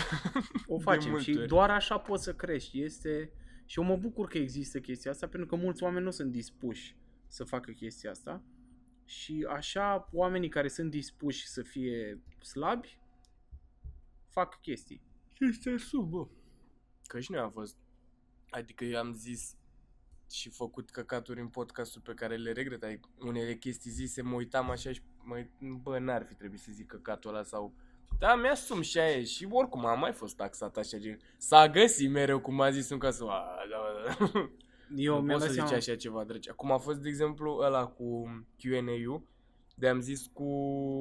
[0.68, 1.48] O De facem multe și ori.
[1.48, 2.82] doar așa poți să crești.
[2.82, 3.32] Este...
[3.66, 6.98] Și eu mă bucur că există chestia asta, pentru că mulți oameni nu sunt dispuși
[7.28, 8.44] să facă chestia asta.
[9.06, 13.00] Și așa, oamenii care sunt dispuși să fie slabi,
[14.30, 15.02] fac chestii.
[15.34, 16.28] Chestia sub, bă.
[17.08, 17.78] Că și noi am fost.
[18.50, 19.56] Adică eu am zis
[20.32, 22.84] și făcut căcaturi în podcastul pe care le regret.
[22.84, 25.46] Adică unele chestii zise, mă uitam așa și mă,
[25.82, 27.76] bă, n-ar fi trebuit să zic căcatul ăla sau...
[28.20, 29.24] Da, mi-asum și aia e.
[29.24, 31.20] și oricum am mai fost taxat așa gen.
[31.38, 33.24] S-a găsit mereu cum a zis în casă.
[33.28, 33.78] A, da,
[34.18, 34.40] da.
[34.96, 35.76] Eu nu mi-am pot dat să zici seama.
[35.76, 36.50] așa ceva, drăci.
[36.50, 38.24] Acum a fost, de exemplu, ăla cu
[38.58, 39.22] Q&A-ul,
[39.76, 40.52] de am zis cu,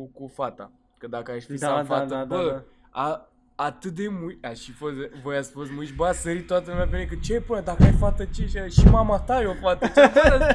[0.07, 0.73] cu fata.
[0.99, 2.64] Că dacă aș fi Da, să am da, fată, da, da, bă, da.
[2.90, 6.71] A, atât de mui, a, și fost, voi ați fost muiși, bă, a sărit toată
[6.71, 9.47] lumea pe mine, că ce până, dacă ai fată, ce, și, și mama ta e
[9.47, 10.55] o fată, ce, bă,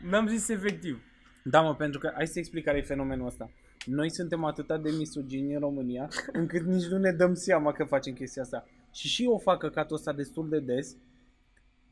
[0.10, 1.02] N-am zis efectiv.
[1.44, 3.50] Da, mă, pentru că hai să explic care e fenomenul ăsta.
[3.84, 8.12] Noi suntem atât de misogini în România, încât nici nu ne dăm seama că facem
[8.12, 8.64] chestia asta.
[8.92, 10.96] Și și eu fac căcatul ăsta destul de des,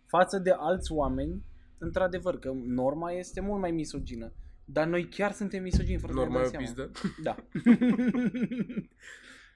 [0.06, 1.42] față de alți oameni,
[1.78, 4.32] într-adevăr, că norma este mult mai misogină.
[4.64, 6.90] Dar noi chiar suntem misogini, fără Normal să o ne dăm seama.
[6.90, 7.22] pizdă.
[7.22, 7.36] Da.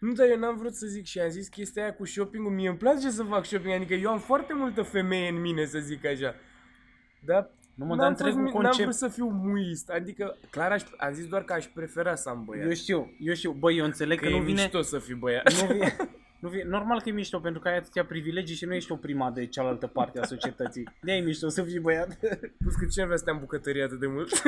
[0.00, 2.52] Nu, dar eu n-am vrut să zic și am zis chestia aia cu shopping-ul.
[2.52, 5.78] Mie îmi place să fac shopping, adică eu am foarte multă femeie în mine, să
[5.78, 6.34] zic așa.
[7.24, 8.82] Dar Nu mă, n-am, dar fost, întregul mi- n-am concept...
[8.82, 12.44] vrut să fiu muist, adică clar aș, am zis doar că aș prefera să am
[12.44, 12.66] băiat.
[12.66, 13.52] Eu știu, eu știu.
[13.52, 14.62] Băi, eu înțeleg că, că, e nu vine...
[14.62, 15.52] mișto să fii băiat.
[15.60, 15.96] Nu vine,
[16.42, 18.96] nu vine, normal că e mișto, pentru că ai atâtea privilegii și nu ești o
[18.96, 20.88] prima de cealaltă parte a societății.
[21.02, 22.18] de e mișto să fii băiat.
[22.58, 24.42] Plus că cine vrea să stea în bucătărie atât de mult?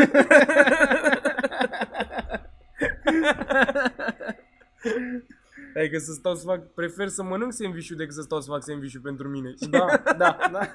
[5.77, 8.97] Adică să stau să fac, prefer să mănânc sandwich decât să stau să fac sandwich
[9.03, 9.55] pentru mine.
[9.71, 10.71] da, da, da.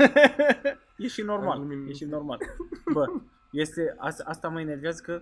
[0.97, 1.87] E și normal, Glumim.
[1.89, 2.39] e și normal.
[2.93, 3.05] Bă,
[3.51, 5.21] este, asta, asta mă enervează că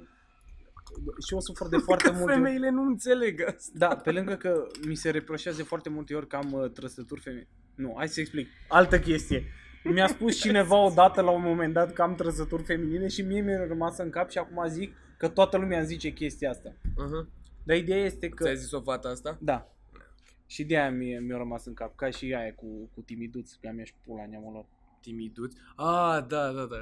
[1.27, 2.33] și eu sufăr de foarte multe ori.
[2.33, 3.71] Femeile nu înțeleg asta.
[3.73, 7.47] Da, pe lângă că mi se reproșează foarte multe ori că am uh, trăsături femei.
[7.75, 8.47] Nu, hai să explic.
[8.67, 9.43] Altă chestie.
[9.83, 13.65] Mi-a spus cineva odată la un moment dat că am trăsături feminine și mie mi-a
[13.67, 16.69] rămas în cap și acum zic că toată lumea îmi zice chestia asta.
[16.73, 17.29] Uh-huh.
[17.63, 18.43] Dar ideea este că...
[18.43, 19.37] Ți-a zis o fată asta?
[19.41, 19.69] Da.
[20.45, 23.71] Și de aia mi- mi-a rămas în cap, ca și aia cu, cu timiduț, că
[23.73, 24.65] mi-aș și pula neamul lor.
[25.05, 25.53] Timiduț.
[25.75, 26.77] Ah, da, da, da.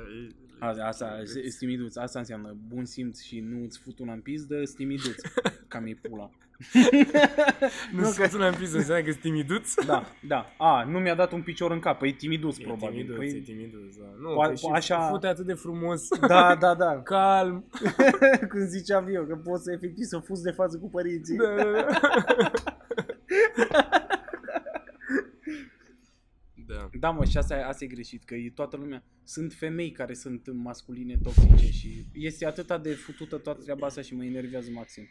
[0.68, 5.22] Asta, asta, stimiduț, asta înseamnă bun simț și nu îți fut una în pizdă, stimiduț,
[5.72, 6.30] ca mi pula.
[7.94, 9.74] Nu Nu, că tu n-am pus înseamnă că sunt timiduț?
[9.86, 10.46] Da, da.
[10.58, 12.96] A, nu mi-a dat un picior în cap, păi timiduț E probabil.
[12.96, 14.06] timiduț, păi, e timiduț, da.
[14.22, 16.08] Nu, Po- că și așa- fute atât de frumos.
[16.28, 17.02] Da, da, da.
[17.14, 17.70] Calm.
[18.50, 21.38] Când ziceam eu că poți să efectiv să fuzi de față cu părinții.
[21.38, 22.78] Da, da, da.
[27.04, 27.10] Da.
[27.10, 29.04] Da, mă, și asta, asta e greșit, că e toată lumea.
[29.24, 34.16] Sunt femei care sunt masculine toxice și este atâta de futută toată treaba asta și
[34.16, 35.08] mă enervează maxim.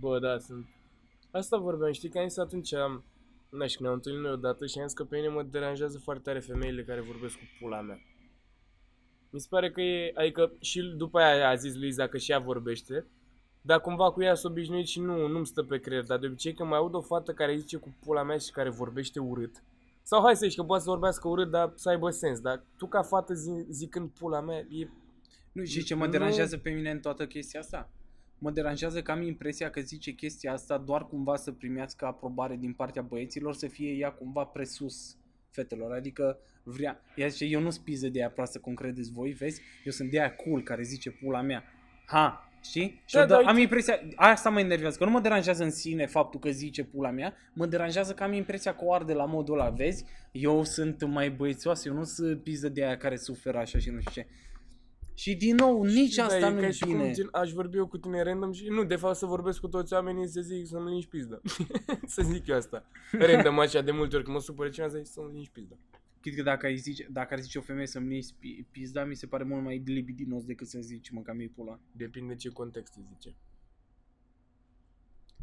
[0.00, 0.66] Bă, da, sunt...
[1.30, 3.04] Asta vorbeam, știi că am zis atunci, am...
[3.50, 6.22] Nu știu, ne-am întâlnit noi odată și am zis că pe mine mă deranjează foarte
[6.22, 8.00] tare femeile care vorbesc cu pula mea.
[9.30, 12.38] Mi se pare că e, adică și după aia a zis Luiza că și ea
[12.38, 13.06] vorbește,
[13.60, 16.52] dar cumva cu ea s-a obișnuit și nu, nu-mi stă pe creier, dar de obicei
[16.52, 19.62] când mai aud o fată care zice cu pula mea și care vorbește urât,
[20.10, 22.86] sau hai să zici că poate să vorbească urât, dar să aibă sens, dar tu
[22.86, 24.88] ca fată zi, zicând pula mea, e...
[25.52, 27.90] Nu, și ce mă Nu- deranjează pe mine în toată chestia asta?
[28.38, 32.72] Mă deranjează că am impresia că zice chestia asta doar cumva să primească aprobare din
[32.72, 35.16] partea băieților, să fie ea cumva presus
[35.50, 35.92] fetelor.
[35.92, 39.60] Adică vrea, ea zice, eu nu spiză de aia proastă cum credeți voi, vezi?
[39.84, 41.64] Eu sunt de aia cool care zice pula mea.
[42.06, 43.02] Ha, știi?
[43.06, 45.70] Și Da, da, dar am uite- impresia, asta mă enervează, că nu mă deranjează în
[45.70, 49.24] sine faptul că zice pula mea, mă deranjează că am impresia că o arde la
[49.24, 50.04] modul ăla, vezi?
[50.32, 54.00] Eu sunt mai băiețoasă, eu nu sunt piză de aia care suferă așa și nu
[54.00, 54.26] știu ce.
[55.14, 57.02] Și din nou, nici Da, asta e nu ca e și bine.
[57.02, 59.68] Cum, gen, aș vorbi eu cu tine random și nu, de fapt să vorbesc cu
[59.68, 61.40] toți oamenii să zic să-mi lingi pizda.
[62.06, 62.84] să zic eu asta.
[63.32, 65.76] Random așa de multe ori când mă supără cineva să zic să-mi lingi pizda.
[66.28, 69.14] Chit că dacă, ai zice, dacă ar zice o femeie să-mi lingi pi- pizda, mi
[69.14, 71.80] se pare mult mai libidinos decât să zici mă cam ei pula.
[71.92, 73.34] Depinde ce context îi zice.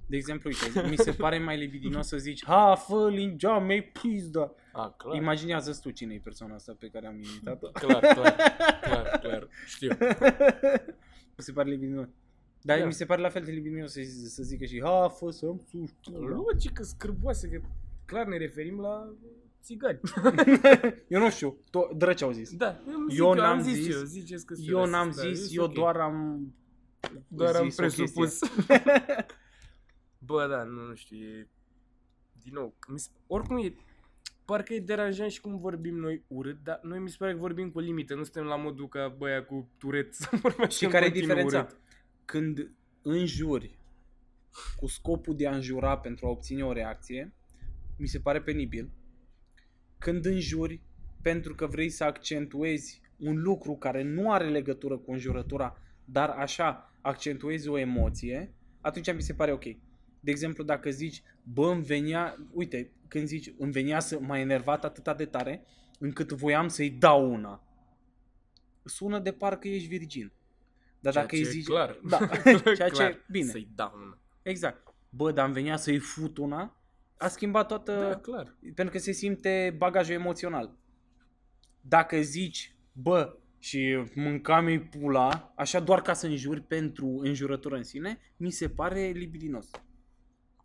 [0.08, 4.52] De exemplu, uite, mi se pare mai libidinos să zici Ha, fă lingea mei pizda.
[4.74, 5.15] A, clar.
[5.15, 7.67] Imaginează tu cine e persoana asta pe care am imitat-o.
[7.82, 8.36] Clar, clar,
[8.82, 9.48] clar, clar.
[9.67, 9.89] Știu.
[11.38, 12.08] mi se pare libidinos.
[12.62, 12.86] Dar Da.
[12.86, 15.93] mi se pare la fel de libidinos să, să zică și Ha, fă să-mi suși
[16.04, 17.62] pula." Logică, scârboasă, că
[18.06, 19.13] clar ne referim la
[19.65, 19.99] țigani.
[21.08, 22.56] Eu nu știu, to- drăci au zis.
[22.56, 25.12] Da, eu, zic, Eu am n-am zis, zis- eu, ziceți că sunt Eu rasist, n-am
[25.15, 25.73] da, zis, e eu ok.
[25.73, 26.54] doar am
[27.28, 28.04] Doar am zis o chestie.
[28.06, 28.39] presupus.
[30.28, 31.47] Bă, da, nu, nu știu, e...
[32.43, 33.10] Din nou, mi se...
[33.28, 33.75] oricum e...
[34.45, 37.71] Parcă e deranjant și cum vorbim noi urât, dar noi mi se pare că vorbim
[37.71, 40.89] cu o limită, nu suntem la modul ca băia cu turet să vorbească Și în
[40.89, 41.60] care e continuu diferența?
[41.60, 41.80] urât.
[42.25, 43.80] Când înjuri
[44.75, 47.34] cu scopul de a înjura pentru a obține o reacție,
[47.97, 48.89] mi se pare penibil.
[50.06, 50.82] Când înjuri
[51.22, 56.94] pentru că vrei să accentuezi un lucru care nu are legătură cu înjurătura, dar așa
[57.02, 59.63] accentuezi o emoție, atunci mi se pare ok.
[60.20, 64.84] De exemplu, dacă zici, bă, îmi venea, uite, când zici, îmi venea să m-a enervat
[64.84, 65.65] atâta de tare,
[66.00, 67.63] încât voiam să-i dau una.
[68.84, 70.32] Sună de parcă ești virgin.
[71.00, 71.65] Dar Ceea dacă ce îi e zici...
[71.65, 72.00] clar.
[72.10, 72.28] Da,
[72.76, 74.20] ceea ce, Clar, bine, Să-i dau una.
[74.41, 74.94] exact.
[75.10, 76.78] Bă, dar îmi venea să-i fut una,
[77.17, 77.99] a schimbat toată...
[77.99, 78.56] Da, clar.
[78.75, 80.78] pentru că se simte bagajul emoțional.
[81.82, 88.19] Dacă zici, bă, și mâncam-i pula, așa doar ca să înjuri pentru înjurătură în sine,
[88.38, 89.69] mi se pare libidinos.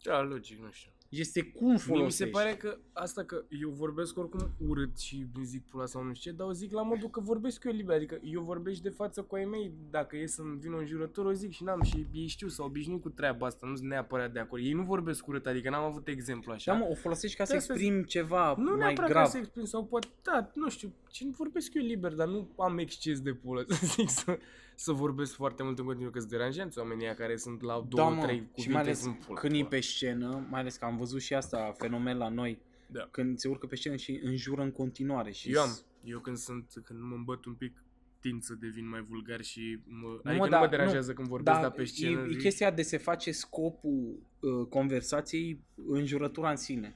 [0.02, 0.90] Da, logic, nu știu.
[1.10, 2.22] Este cum Mie folosești.
[2.22, 6.02] mi se pare că asta că eu vorbesc oricum urât și îmi zic pula sau
[6.02, 8.80] nu știu ce, dar o zic la modul că vorbesc eu liber, adică eu vorbesc
[8.80, 11.82] de față cu ai mei, dacă e să-mi vină un jurător, o zic și n-am
[11.82, 14.62] și ei știu, s-au obișnuit cu treaba asta, nu sunt neapărat de acord.
[14.62, 16.72] Ei nu vorbesc urât, adică n-am avut exemplu așa.
[16.72, 19.22] Da, mă, o folosești ca să Da, să exprimi ceva nu mai neapărat grav.
[19.24, 22.78] ca să exprim sau poate, da, nu știu, ce vorbesc eu liber, dar nu am
[22.78, 24.38] exces de pulă, să zic, să,
[24.82, 28.08] să vorbesc foarte mult în continuu, că sunt deranjanți oamenii ăia care sunt la două,
[28.10, 29.40] da, mă, trei și cuvinte, mai ales sunt pula.
[29.40, 33.08] când e pe scenă, mai ales că am văzut și asta fenomen la noi, Da.
[33.10, 35.30] când se urcă pe scenă și înjură în continuare.
[35.30, 35.78] Și Eu am.
[36.04, 37.82] Eu când sunt, când mă îmbăt un pic,
[38.20, 40.70] tind să devin mai vulgar și mă, mă, adică nu da, mă nu.
[40.70, 44.18] deranjează când vorbesc, Da, dar pe scenă e, e zic, chestia de se face scopul
[44.40, 46.94] uh, conversației înjurătura în sine.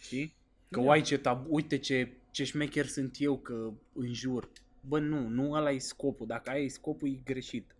[0.00, 0.34] Știi?
[0.70, 0.86] Că Da.
[0.86, 4.48] uai ce tab- uite ce, ce șmecher sunt eu că înjur.
[4.88, 6.26] Bă, nu, nu ăla e scopul.
[6.26, 7.74] Dacă ai scopul, e greșit.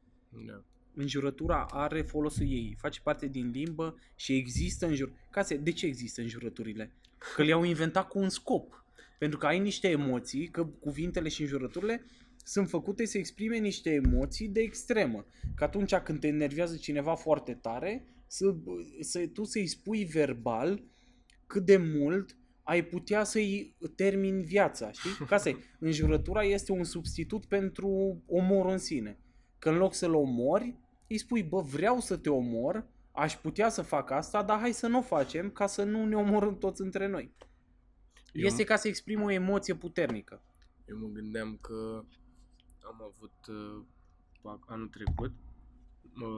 [0.47, 0.63] Da.
[0.95, 5.13] Înjurătura are folosul ei, face parte din limbă și există înjur...
[5.31, 5.55] Ca să...
[5.55, 6.93] De ce există înjurăturile?
[7.35, 8.85] Că le-au inventat cu un scop.
[9.19, 12.05] Pentru că ai niște emoții, că cuvintele și înjurăturile
[12.45, 15.27] sunt făcute să exprime niște emoții de extremă.
[15.55, 18.55] Că atunci când te enervează cineva foarte tare, să,
[19.01, 20.83] să, tu să-i spui verbal
[21.47, 22.37] cât de mult
[22.67, 25.11] ai putea să-i termini viața, știi?
[25.27, 29.19] Ca asta Înjurătura este un substitut pentru omorul în sine.
[29.59, 33.83] Că în loc să-l omori, îi spui, bă, vreau să te omor, aș putea să
[33.83, 37.07] fac asta, dar hai să nu o facem ca să nu ne omorâm toți între
[37.07, 37.35] noi.
[38.33, 40.43] Eu Este ca să exprim o emoție puternică.
[40.89, 42.05] Eu mă gândeam că
[42.83, 43.47] am avut
[44.43, 45.46] uh, anul trecut, mă-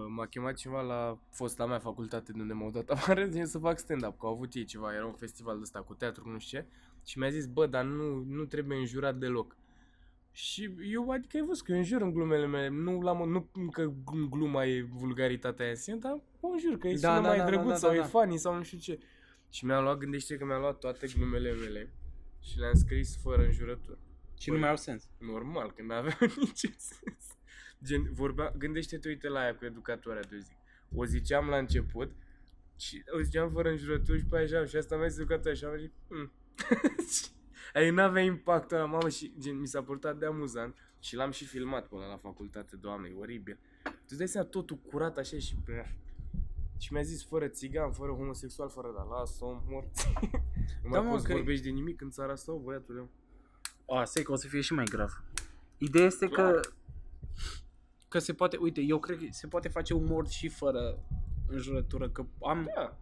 [0.08, 3.78] m-a chemat cineva la fosta mea facultate de unde m-au dat afară de să fac
[3.78, 6.38] stand-up, că au avut ei ceva, era un festival de ăsta cu teatru, cu nu
[6.38, 6.66] știu ce,
[7.04, 9.56] și mi-a zis, bă, dar nu, nu trebuie înjurat deloc.
[10.32, 13.92] Și eu, adică ai văzut că eu înjur în glumele mele, nu, la, nu că
[14.04, 17.28] în gluma e vulgaritatea aia în sine, dar o înjur, că e Da, sună da,
[17.28, 18.04] mai da, da, drăguț da, sau da, e da.
[18.04, 18.98] funny sau nu știu ce.
[19.50, 21.92] Și mi-am luat, gândește că mi-am luat toate glumele mele
[22.40, 23.98] și le-am scris fără înjurături.
[24.38, 24.56] Și Băi.
[24.56, 25.08] nu mai au sens.
[25.18, 27.37] Normal, că n-avea niciun sens.
[27.84, 30.52] Gen, vorbea, gândește-te, uite la aia cu educatoarea de zi.
[30.94, 32.10] O ziceam la început
[32.76, 35.90] și o ziceam fără înjurături și pe așa și asta mai educatoare și am zis,
[36.08, 36.32] mm.
[37.74, 41.44] Adică n-avea impactul ăla, mamă, și gen, mi s-a părtat de amuzant și l-am și
[41.44, 43.58] filmat până la facultate, doamne, e oribil.
[43.82, 45.96] Tu îți dai seama totul curat așa și pe
[46.80, 50.06] și mi-a zis fără țigan, fără homosexual, fără da, lasă-o morți.
[50.82, 53.08] nu Da, mai mă, poți că- vorbești de nimic în țara asta, băiatule.
[53.88, 55.22] A, stai că o să fie și mai grav.
[55.78, 56.52] Ideea este că Clar.
[56.52, 56.60] că
[58.18, 60.98] se poate, uite, eu cred că se poate face umor și fără
[61.48, 62.98] înjurătură, că am, Da,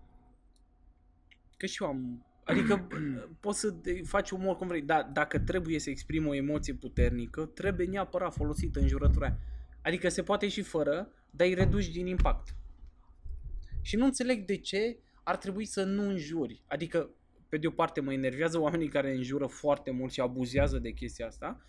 [1.56, 2.86] că și eu am, adică
[3.40, 7.44] poți să te- faci umor cum vrei, dar dacă trebuie să exprimi o emoție puternică,
[7.44, 9.38] trebuie neapărat folosită înjurătura aia.
[9.82, 12.54] Adică se poate și fără, dar îi reduci din impact.
[13.82, 16.62] Și nu înțeleg de ce ar trebui să nu înjuri.
[16.66, 17.10] Adică,
[17.48, 21.26] pe de o parte mă enervează oamenii care înjură foarte mult și abuzează de chestia
[21.26, 21.60] asta,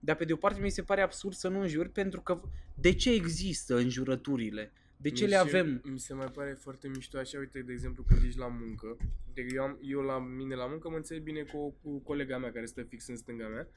[0.00, 2.40] dar pe de o parte mi se pare absurd să nu înjuri pentru că
[2.74, 4.72] de ce există înjurăturile?
[4.96, 5.80] De ce Mi le se- avem?
[5.84, 8.96] Mi se mai pare foarte mișto așa, uite, de exemplu, când ești la muncă.
[9.34, 12.38] De eu, am, eu la mine la muncă mă înțeleg bine cu, o- cu colega
[12.38, 13.68] mea care stă fix în stânga mea.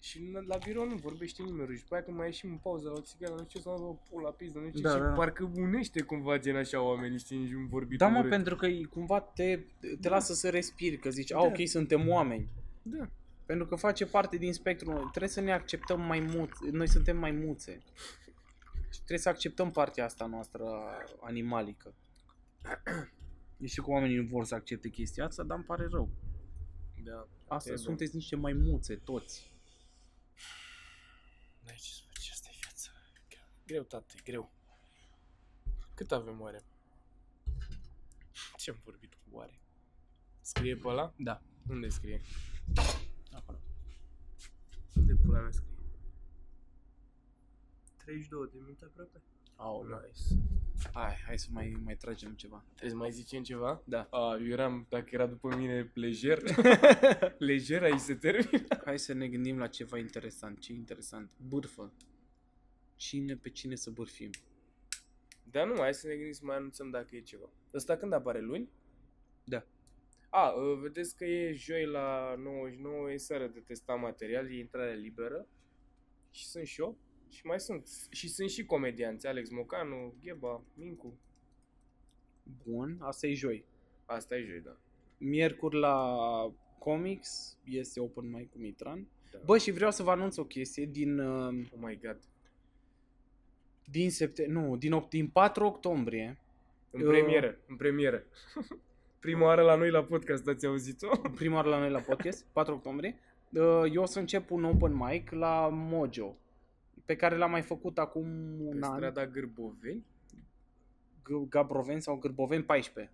[0.00, 1.76] Și în- la birou nu vorbește nimeni.
[1.76, 3.68] Și pe aia când mai ieșim în pauză la o țigară, nu știu ce, să
[3.70, 5.08] o pula pizdă, nu știu Da, ce, da.
[5.08, 8.30] și parcă unește cumva gen așa oamenii, știi, nici un vorbit Da, mă, urât.
[8.30, 9.58] pentru că e- cumva te,
[10.00, 11.42] te lasă să respiri, că zici, a, Da.
[11.46, 12.48] ok, suntem oameni.
[12.82, 13.08] Da.
[13.52, 15.08] Pentru că face parte din spectrul.
[15.08, 16.64] Trebuie să ne acceptăm mai mulți.
[16.70, 17.82] Noi suntem mai muțe.
[18.90, 20.64] Și trebuie să acceptăm partea asta noastră
[21.20, 21.94] animalică.
[23.58, 26.10] Eu știu că oamenii nu vor să accepte chestia asta, dar îmi pare rău.
[27.04, 27.28] Da.
[27.48, 29.52] Asta E, sunteți niște maimuțe, toți.
[31.64, 32.90] N-ai ce să faci, asta e viața.
[33.28, 34.52] Greu, greu tată, e greu.
[35.94, 36.62] Cât avem oare?
[38.56, 39.60] Ce-am vorbit cu oare?
[40.40, 41.14] Scrie pe ăla?
[41.16, 41.42] Da.
[41.68, 42.20] Unde scrie?
[43.32, 43.58] Acolo.
[44.96, 45.70] Unde pula mea scrie?
[47.96, 49.22] 32 de minute aproape.
[49.56, 50.00] Aoleu.
[50.06, 50.42] Nice.
[50.92, 52.64] Hai, hai să mai, mai tragem ceva.
[52.66, 53.82] Trebuie să mai zicem ceva?
[53.84, 54.08] Da.
[54.10, 56.42] A, eu eram, dacă era după mine, lejer.
[57.38, 58.66] lejer, aici se termină.
[58.84, 60.58] Hai să ne gândim la ceva interesant.
[60.58, 61.30] Ce interesant?
[61.48, 61.92] Bârfă.
[62.96, 64.30] Cine pe cine să bârfim?
[65.50, 67.50] Dar nu, hai să ne gândim să mai anunțăm dacă e ceva.
[67.74, 68.40] Ăsta când apare?
[68.40, 68.68] Luni?
[69.44, 69.66] Da.
[70.34, 74.94] A, uh, vedeți că e joi la 99, e seară de testat material, e intrare
[74.94, 75.46] liberă.
[76.30, 76.96] Și sunt și eu.
[77.28, 77.88] Și mai sunt.
[78.10, 81.18] Și sunt și comedianți, Alex Mocanu, Gheba, Mincu.
[82.64, 83.64] Bun, asta e joi.
[84.04, 84.76] Asta e joi, da.
[85.18, 86.16] Miercuri la
[86.78, 89.06] Comics este open mic cu Mitran.
[89.32, 89.38] da.
[89.44, 92.18] Bă, și vreau să vă anunț o chestie din uh, Oh my god.
[93.84, 96.38] din septembrie, nu, din, oct- din 4 octombrie.
[96.90, 98.24] În Eu- premieră, în premieră.
[99.22, 101.16] Prima oară la noi la podcast, ați auzit-o?
[101.40, 103.18] prima oară la noi la podcast, 4 octombrie,
[103.52, 106.36] uh, eu o să încep un open mic la Mojo,
[107.04, 108.26] pe care l-am mai făcut acum
[108.66, 110.04] un Pe an, strada Gârboveni.
[111.22, 113.12] G- Gabroveni sau Gârboveni 14.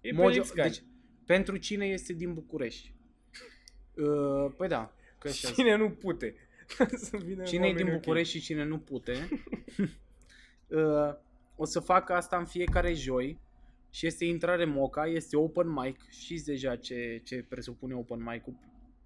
[0.00, 0.70] E Mojo, pe Lipscani.
[0.70, 0.82] deci,
[1.26, 2.94] pentru cine este din București?
[3.94, 6.34] Uh, păi da, că așa Cine nu pute?
[7.08, 8.00] să vină Cine e din oamenii ok.
[8.00, 9.28] București și cine nu pute,
[10.68, 11.14] uh,
[11.56, 13.38] o să fac asta în fiecare joi
[13.90, 18.54] și este intrare moca, este open mic, știți deja ce, ce presupune open mic-ul,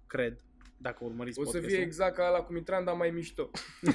[0.07, 0.37] cred,
[0.77, 1.75] dacă urmăriți O să podcastul.
[1.77, 3.49] fie exact ca ăla cu Mitran, dar mai mișto.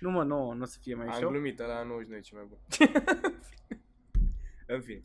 [0.00, 1.28] nu mă, nu, nu o să fie mai Am mișto.
[1.28, 2.58] glumit, ăla 99 e cel mai bun.
[4.76, 5.02] în fine.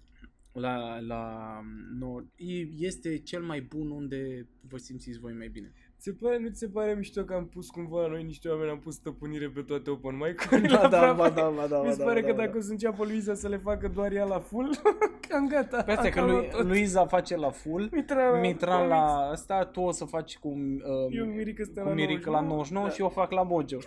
[0.51, 1.59] La, la,
[1.93, 5.71] nu, e- este cel mai bun unde vă simțiți voi mai bine.
[6.03, 8.47] Ți se pare, nu ți se pare mișto că am pus cumva la noi niște
[8.49, 11.85] oameni, am pus stăpânire pe toate open mic Ba da, ba da, ba da, Mi
[11.85, 13.57] ba se da, pare ba că da, ba dacă o să înceapă Luiza să le
[13.57, 14.69] facă doar ea la full,
[15.27, 15.83] cam gata.
[15.83, 16.65] Pe asta e că Am lui, luat tot.
[16.65, 21.25] Luiza face la full, Mitran, Mitran la ăsta, tu o să faci cu, uh, Eu
[21.25, 22.93] Mirica stă cu la Mirica la 99 da.
[22.93, 23.77] și eu fac la Mojo.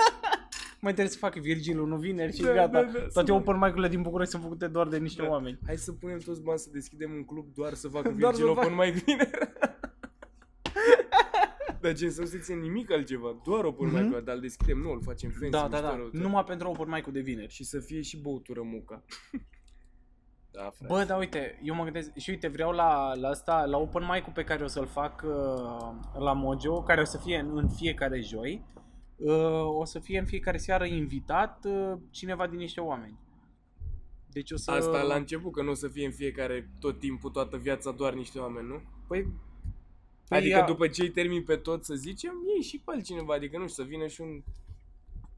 [0.82, 2.66] mai trebuie să fac Virgilul nu vineri și Da, gata.
[2.68, 5.28] da, da, Toate să- open mic-urile din București sunt făcute doar de niște Da.
[5.28, 5.58] oameni.
[5.66, 8.60] Hai să punem toți bani să deschidem un club doar să facă Doar Virgil să
[8.60, 9.30] Open mai bine.
[11.80, 14.02] Dar gen să nu se ține nimic altceva, doar open Mhm.
[14.04, 15.96] mic dar îl deschidem, nu, îl facem fancy, Da, da, mișto da.
[15.96, 16.20] rău tot.
[16.20, 17.52] Numai pentru open mic-ul de vineri.
[17.52, 19.04] Și să fie și băutură muca.
[20.50, 20.92] da, frate.
[20.92, 24.32] Bă, da, uite, eu mă gândesc și uite, vreau la, la asta, la open mic-ul
[24.32, 25.30] pe care o să-l fac uh,
[26.18, 28.64] la Mojo, care o să fie în, în fiecare joi,
[29.16, 33.18] uh, o să fie în fiecare seară invitat uh, cineva din niște oameni.
[34.32, 34.70] Deci o să...
[34.70, 38.14] Asta la început, că nu o să fie în fiecare, tot timpul, toată viața, doar
[38.14, 38.82] niște oameni, nu?
[39.08, 39.32] Păi,
[40.36, 43.58] adică ia- după ce îi termin pe tot, să zicem, iei și pe altcineva, adică
[43.58, 44.42] nu știu, să vină și un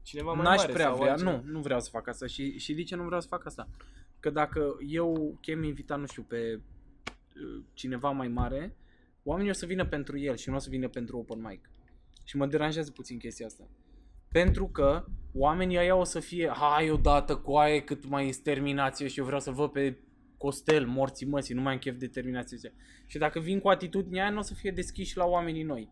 [0.01, 1.31] cineva mai N-aș mare prea sau vrea, altceva.
[1.31, 2.27] nu, nu vreau să fac asta.
[2.27, 3.67] Și, și de ce nu vreau să fac asta?
[4.19, 6.59] Că dacă eu chem invitat, nu știu, pe
[7.35, 8.75] uh, cineva mai mare,
[9.23, 11.69] oamenii o să vină pentru el și nu o să vină pentru open mic.
[12.23, 13.63] Și mă deranjează puțin chestia asta.
[14.31, 19.07] Pentru că oamenii ăia o să fie, hai odată cu aia cât mai este terminație
[19.07, 19.97] și eu vreau să-l văd pe
[20.43, 22.55] Costel, morții măsii, nu mai am chef de terminație.
[22.55, 22.71] astea.
[23.05, 25.89] Și dacă vin cu atitudinea aia, nu o să fie deschiși la oamenii noi.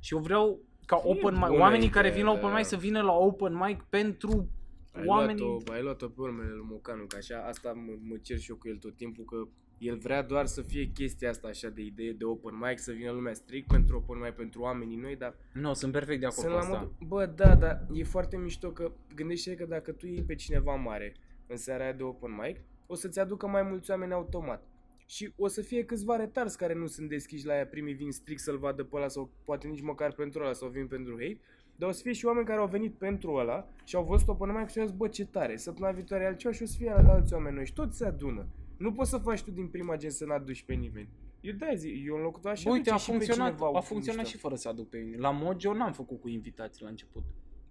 [0.00, 2.56] Și eu vreau ca E open mic, bună oamenii care ideea, vin la open da.
[2.56, 4.48] mic să vină la open mic pentru
[4.92, 5.44] Ai oamenii...
[5.44, 8.56] luat-o, ai luat-o pe urmele lui Mocanu, că așa, asta mă, mă cer și eu
[8.56, 9.48] cu el tot timpul, că
[9.78, 13.10] el vrea doar să fie chestia asta așa de idee de open mic, să vină
[13.10, 16.52] lumea strict pentru open mic, pentru oamenii noi, dar Nu, sunt perfect de acord sunt
[16.52, 16.78] cu la asta.
[16.78, 20.74] modul, bă, da, dar e foarte mișto că gândește că dacă tu iei pe cineva
[20.74, 21.14] mare
[21.46, 22.56] în seara aia de open mic,
[22.90, 24.62] o să-ți aducă mai mulți oameni automat.
[25.06, 28.40] Și o să fie câțiva retarzi care nu sunt deschiși la ea, primii vin strict
[28.40, 31.40] să-l vadă pe ăla sau poate nici măcar pentru ăla sau vin pentru hate,
[31.76, 34.52] dar o să fie și oameni care au venit pentru ăla și au văzut-o până
[34.52, 36.90] mai și au zis, bă, ce tare, săptămâna viitoare e altceva și o să fie
[36.90, 38.46] alți oameni noi și toți se adună.
[38.76, 41.08] Nu poți să faci tu din prima gen să n-aduci pe nimeni.
[41.40, 43.54] Eu da zic, eu în locul tău aș Bă, uite, aduce a și pe funcționat,
[43.54, 44.36] cineva a funcționat mișto.
[44.36, 45.16] și fără să aduc pe mine.
[45.16, 47.22] La Mojo n-am făcut cu invitații la început.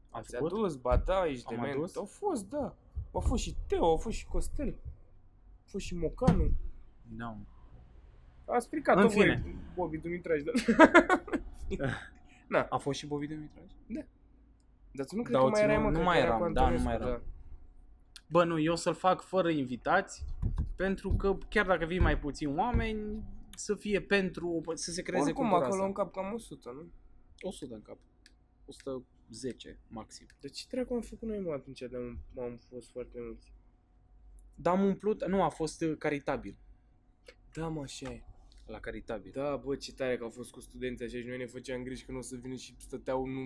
[0.10, 0.54] Am Ți-a făcut?
[0.58, 1.76] dus, ba da, ești Am dement.
[1.76, 1.96] adus?
[1.96, 2.76] Au fost, da.
[3.12, 4.76] Au fost și Teo, au fost și Costel.
[5.70, 6.52] Au fost și Mocanu.
[7.18, 7.38] Da.
[8.46, 9.42] A stricat În o fine.
[9.44, 10.52] voi, Bobby Dumitraș, da.
[12.70, 13.72] A fost și Bobby Dumitraș?
[14.92, 16.26] Dar tu nu cred Da, că o mai erai, ținu- mă, nu cred mai că
[16.26, 17.22] era eram, cu da, nu Antonescu, mai eram.
[18.30, 20.26] Bă, nu, eu o să-l fac fără invitați,
[20.76, 23.24] pentru că chiar dacă vin mai puțini oameni,
[23.56, 25.86] să fie pentru, să se creeze Oricum, cultura acolo asta.
[25.88, 26.92] în cap cam 100, nu?
[27.42, 27.98] 100 în cap.
[28.66, 30.26] 110 maxim.
[30.40, 33.52] De ce dracu am făcut noi, mă, atunci de am, am fost foarte mulți?
[34.62, 36.56] Dar am umplut, nu, a fost uh, caritabil.
[37.54, 38.22] Da, mă, așa e.
[38.68, 39.32] La caritabil.
[39.36, 42.06] Da, bă, ce tare că au fost cu studenții așa și noi ne făceam griji
[42.06, 43.40] că nu o să vină și stăteau nu,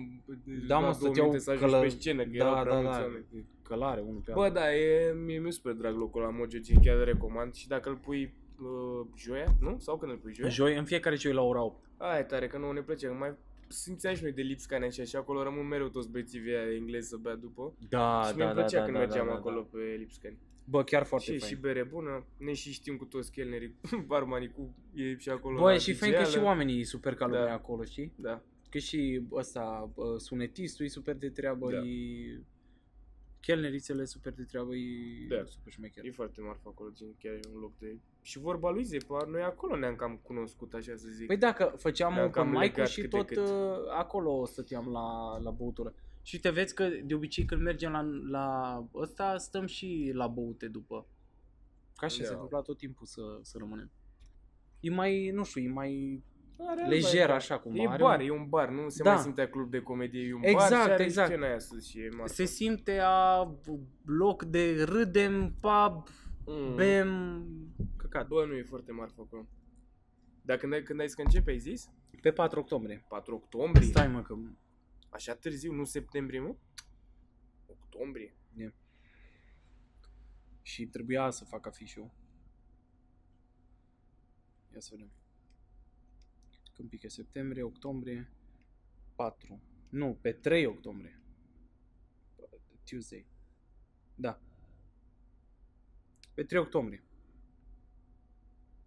[0.66, 2.60] Da, mă, la două stăteau minute să ajungi călă- pe scenă, că Da, erau da,
[2.60, 3.24] prea da, mulți oameni.
[3.62, 4.54] călare unul pe Bă, altul.
[4.60, 7.88] da, e, mie mi-e super drag locul la Mojo Gin, chiar îl recomand și dacă
[7.88, 9.78] îl pui uh, joia, nu?
[9.78, 10.48] Sau când îl pui joia?
[10.48, 11.84] Joi, în fiecare joi la ora 8.
[11.96, 13.34] Aia e tare, că nouă ne place, că mai
[13.68, 17.16] simțeam și noi de lipscane așa și acolo rămân mereu toți băieții aia englezi să
[17.16, 17.74] bea după.
[17.88, 19.78] Da, și da, mi-e da, plăcea da, când da, mergeam da, da, acolo Da.
[19.78, 20.38] pe lipscani.
[20.64, 21.50] Bă, chiar foarte Și, fain.
[21.54, 23.74] și bere bună, ne și știm cu toți chelnerii,
[24.06, 26.44] barmanii cu ei și acolo Bă, la și fain că și DJ-ală.
[26.44, 27.52] oamenii e super ca lumea Da.
[27.52, 28.12] acolo, știi?
[28.16, 28.42] Da.
[28.70, 31.78] Că și ăsta, bă, sunetistul e super de treabă, Da.
[31.78, 32.40] e...
[33.40, 35.44] Chelnerițele super de treabă, e Da.
[35.46, 36.04] super șmecher.
[36.04, 37.98] E foarte marfă acolo, gen, chiar e un loc de...
[38.22, 41.26] Și vorba lui Zepa, noi acolo ne-am cam cunoscut, așa să zic.
[41.26, 43.36] Păi dacă făceam Ne-am open cam mic legat și câte tot cât.
[43.38, 45.94] uh, acolo stăteam la, la băutură.
[46.26, 50.68] Și te vezi că de obicei când mergem la, la ăsta stăm și la băute
[50.68, 51.06] după.
[51.96, 52.24] Ca așa Da.
[52.26, 53.90] se întâmpla tot timpul să, să rămânem.
[54.80, 56.22] E mai, nu știu, e mai
[56.58, 57.32] Are lejer vibe.
[57.32, 57.82] așa cumva.
[57.82, 59.12] E are bar, un- e un bar, nu se Da.
[59.12, 61.28] mai simtea club de comedie, e un Exact, bar și are exact.
[61.28, 62.32] scena aia sus și e marfă.
[62.32, 63.50] Se simte a
[64.04, 66.06] loc de râdem, pub,
[66.46, 66.74] Mm.
[66.74, 67.42] bem,
[67.96, 68.28] căcat.
[68.28, 69.46] Bă, nu e foarte marfă acolo.
[70.42, 71.90] Dar când ai, când ai zis că începe, ai zis?
[72.22, 73.04] Pe 4 octombrie.
[73.08, 73.86] 4 octombrie.
[73.86, 74.34] Stai mă că...
[75.14, 76.56] Așa târziu, nu septembrie, mă?
[77.66, 78.36] Octombrie.
[80.62, 82.10] Și trebuia să fac afișul.
[84.72, 85.10] Ia să vedem.
[86.72, 88.32] Când pică septembrie, octombrie,
[89.14, 89.60] 4.
[89.88, 91.20] Nu, pe 3 octombrie.
[92.84, 93.26] Tuesday.
[94.14, 94.40] Da.
[96.34, 97.04] Pe 3 octombrie.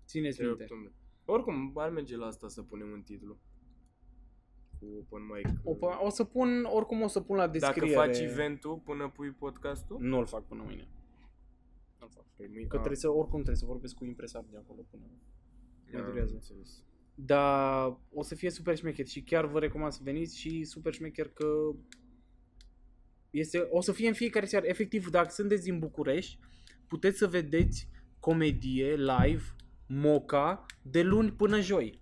[0.05, 0.63] Țineți 3 minte.
[0.63, 0.93] octombrie.
[1.25, 3.39] Oricum, ar merge la asta să punem în titlu.
[4.79, 5.47] Cu open mic.
[5.63, 7.95] O, pa- o să pun, oricum o să pun la Dacă descriere.
[7.95, 9.97] faci eventul până pui podcastul?
[9.99, 10.87] Nu-l fac până mâine.
[11.99, 12.25] Nu-l fac.
[12.35, 15.03] Păi mâine, Că trebuie să, oricum trebuie să vorbesc cu impresar de acolo până...
[15.91, 16.33] mai durează.
[16.33, 16.83] Înțeles.
[17.15, 21.27] Dar o să fie super șmecher și chiar vă recomand să veniți și super șmecher
[21.29, 21.47] că
[23.29, 24.65] este, o să fie în fiecare seară.
[24.67, 26.39] Efectiv, dacă sunteți din București,
[26.87, 29.43] puteți să vedeți comedie live,
[29.87, 32.01] moca, de luni până joi.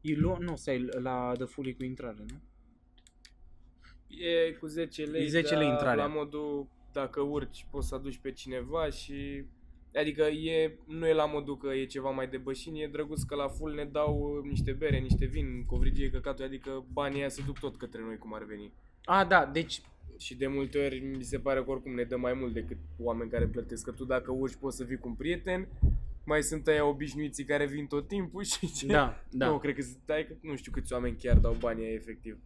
[0.00, 2.36] E lu- nu, stai, la The Fully cu intrare, nu?
[4.08, 6.06] E cu 10 lei, E 10 lei dar intrarea.
[6.06, 9.44] la modul dacă urci poți să aduci pe cineva și
[9.94, 13.34] Adică e, nu e la modul că e ceva mai de bășin, e drăguț că
[13.34, 17.58] la full ne dau niște bere, niște vin, covrigie, căcatul, adică banii aia se duc
[17.58, 18.72] tot către noi cum ar veni.
[19.04, 19.80] A, da, deci
[20.18, 23.30] Și de multe ori mi se pare că oricum ne dă mai mult decât oameni
[23.30, 23.84] care plătesc.
[23.84, 25.68] Că tu dacă urci poți să vii cu un prieten,
[26.28, 28.86] mai sunt aia obișnuiții care vin tot timpul și ce?
[28.86, 29.46] Da, da.
[29.48, 32.38] Nu, cred că, stai, că nu știu câți oameni chiar dau banii aia efectiv.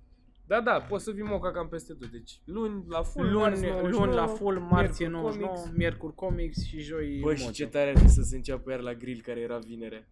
[0.46, 2.10] Da, da, poți să vii moca cam peste tot.
[2.10, 5.76] Deci luni la full, marți luni, 99, luni la full, marți e miercuri 99, comics.
[5.76, 7.52] miercuri comics și joi Bă, și moță.
[7.52, 10.08] ce tare ar fi să se înceapă iar la grill care era vinere.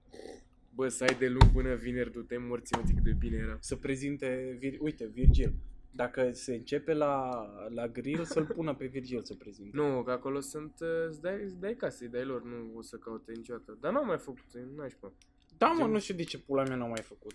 [0.74, 3.56] Bă, să ai de luni până vineri, du-te morții, mă, cât de bine era.
[3.60, 5.54] Să prezinte, Vir- uite, Virgil.
[5.92, 9.76] Dacă se începe la, la grill, să-l pună pe Virgil să prezinte.
[9.76, 12.82] Nu, că acolo sunt, uh, îți dai, îți dai case, îi dai lor, nu o
[12.82, 13.76] să caute niciodată.
[13.80, 14.44] Dar n-am mai făcut,
[14.76, 15.10] nu aș mă.
[15.58, 17.34] Da, mă, Gen- nu știu de ce pula mea n-am mai făcut.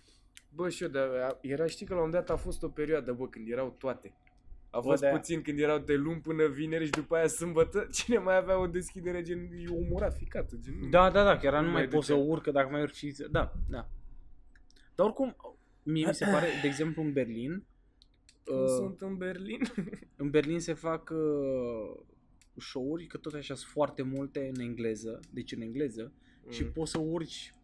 [0.56, 3.28] Bă, și eu, dar era, știi că la un dat a fost o perioadă, bă,
[3.28, 4.14] când erau toate.
[4.70, 7.88] A Bă, fost de-aia- puțin când erau de luni până vineri și după aia sâmbătă,
[7.94, 10.90] cine mai avea o deschidere gen, e omorat ficatul, gen, nu.
[10.90, 12.26] Da, da, da, că era nu Nu mai mai poți să ducea.
[12.26, 13.12] urcă dacă mai urci și...
[13.12, 13.88] să- Da, da.
[14.96, 15.36] Dar oricum,
[15.84, 17.64] mie mi se pare, de exemplu, în Berlin,
[18.46, 19.60] Cum uh, sunt în Berlin.
[20.16, 22.04] în Berlin se fac uh,
[22.58, 26.14] show-uri, că tot așa sunt foarte multe în engleză, deci în engleză,
[26.50, 26.72] și Mm.
[26.72, 27.56] poți să urci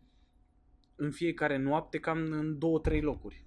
[0.96, 3.46] în fiecare noapte cam în două, trei locuri.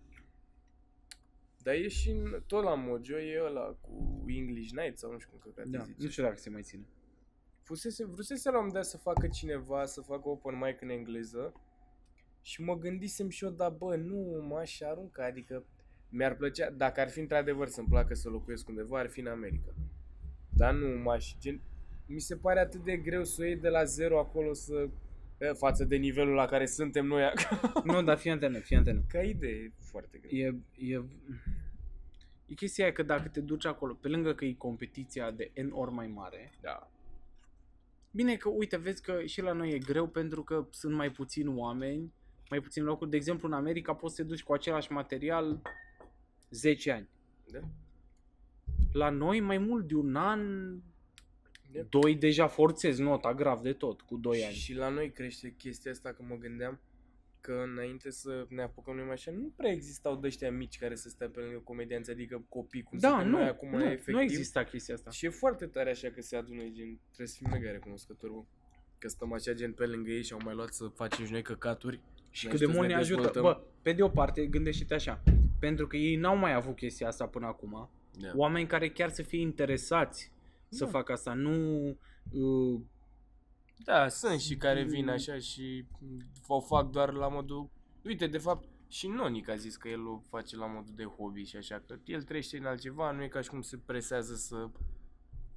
[1.63, 5.33] Dar e și în, tot la Mojo, e ăla cu English Night sau nu știu
[5.41, 5.95] cum că Da, zice.
[5.99, 6.87] nu știu dacă se mai ține.
[7.63, 11.53] Fusese, vrusese la un moment dat să facă cineva, să facă open mic în engleză
[12.43, 15.65] și mă gândisem și eu, da bă, nu m-aș arunca, adică
[16.15, 19.75] mi-ar plăcea, dacă ar fi într-adevăr să-mi placă să locuiesc undeva, ar fi în America.
[20.49, 21.61] Dar nu m-aș, gen,
[22.07, 24.89] mi se pare atât de greu să o iei de la zero acolo să,
[25.39, 27.83] eh, față de nivelul la care suntem noi acum.
[27.93, 29.03] Nu, dar fii antenă, fii antenă.
[29.09, 30.39] Ca idee e foarte greu.
[30.41, 31.03] E, e,
[32.47, 35.71] e chestia aia că dacă te duci acolo, pe lângă că e competiția de N
[35.71, 36.91] ori mai mare, Da.
[38.11, 41.49] bine că, uite, vezi că și la noi e greu pentru că sunt mai puțini
[41.49, 42.13] oameni,
[42.51, 43.11] mai puțini locuri.
[43.11, 45.63] De exemplu, în America poți să te duci cu același material
[46.55, 47.09] 10 ani.
[47.53, 47.61] Da?
[48.93, 50.73] La noi mai mult de un an,
[51.73, 51.89] Yep.
[51.91, 54.55] doi deja forțezi nota grav de tot, cu 2 ani.
[54.55, 56.81] Și la noi crește chestia asta că mă gândeam
[57.41, 60.95] că înainte să ne apucăm noi mai așa, nu prea existau de ăștia mici care
[60.95, 64.15] să stea pe lângă comedianți, adică copii, cum Da, suntem nu, noi acum nu, efectiv.
[64.15, 65.11] nu exista chestia asta.
[65.11, 68.43] Și e foarte tare așa că se adună, gen, trebuie să fim mega recunoscători, bă.
[68.99, 71.43] Că stăm așa gen pe lângă ei și au mai luat să facem și noi
[71.43, 72.01] căcaturi.
[72.31, 73.21] Și Ne cât de ajută mult să ne ne ajută.
[73.23, 73.63] dezvoltăm.
[73.63, 75.23] Bă, pe de o parte, gândește-te așa.
[75.65, 77.89] Pentru că ei n-au mai avut chestia asta până acum.
[78.19, 78.29] Da.
[78.35, 80.33] Oameni care chiar să fie interesați
[80.69, 80.91] să Da.
[80.91, 81.35] facă asta.
[81.35, 81.87] Nu...
[82.33, 82.81] Uh,
[83.85, 85.85] Da, sunt și care vin așa și
[86.47, 87.69] o fac doar la modul...
[88.05, 91.43] Uite, de fapt, și Nonic a zis că el o face la modul de hobby
[91.45, 94.71] și așa, că el trăiește în altceva, nu e ca și cum se presează să...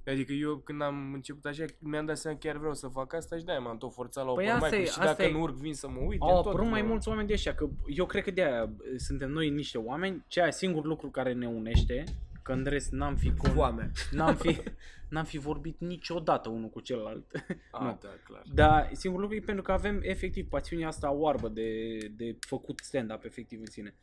[0.08, 3.36] Adică eu când am început așa, mi-am dat seama că chiar vreau să fac asta
[3.36, 5.30] și de-aia m-am tot forțat la Păi open asta mic e- și asta dacă e-
[5.32, 6.20] nu urc, vin să mă uit.
[6.20, 7.54] au gen, tot apărut mai mă- mulți oameni de ăștia.
[7.54, 10.24] Că eu cred că de aia suntem noi niște oameni.
[10.26, 12.04] Ceea singur lucru care ne unește,
[12.42, 13.90] că în rest n-am fi, con- Foamea.
[14.10, 14.58] n-am fi,
[15.10, 17.24] n-am fi vorbit niciodată unul cu celălalt.
[17.70, 17.98] A, Nu.
[18.02, 18.42] da, clar.
[18.54, 23.24] Dar singurul lucru e pentru că avem efectiv pasiunea asta oarbă de, de făcut stand-up
[23.24, 23.94] efectiv în sine.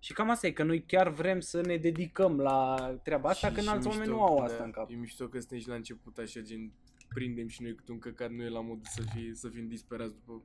[0.00, 3.52] Și cam asta e, că noi chiar vrem să ne dedicăm la treaba asta, Și-
[3.54, 4.90] că în și alți mișto, oameni nu au da, asta în cap.
[4.90, 6.72] E mișto că suntem și la început așa, gen,
[7.08, 10.12] prindem și noi câte un căcat, nu e la modul să, fie, să fim disperați
[10.14, 10.42] după...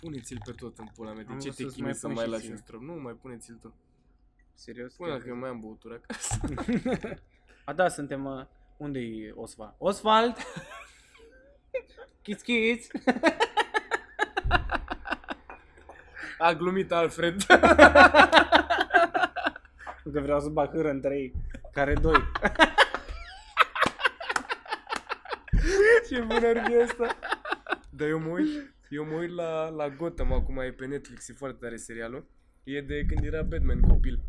[0.00, 2.06] Puneți-l pe tot în pula mea, de Am ce vrut te să-ți chinui mai să
[2.06, 2.52] pun mai și lași ție.
[2.52, 2.80] un strop?
[2.80, 3.72] Nu, mai puneți-l tot.
[4.54, 4.94] Serios?
[4.94, 6.40] Până Chiar că eu mai am băutură acasă.
[7.64, 8.24] A, da, suntem...
[8.24, 8.44] Uh,
[8.76, 9.74] unde e Osvald?
[9.78, 10.36] Osvald!
[12.22, 12.90] Chiți, chiți!
[16.38, 17.42] A glumit Alfred.
[20.12, 21.34] Că vreau să bag hâră între ei.
[21.72, 22.20] Care doi?
[26.08, 27.18] Ce bun ar fi asta.
[27.90, 31.32] Dar eu mă uit, eu mă uit la, la Gotham acum, e pe Netflix, e
[31.32, 32.26] foarte tare serialul.
[32.64, 34.20] E de când era Batman copil.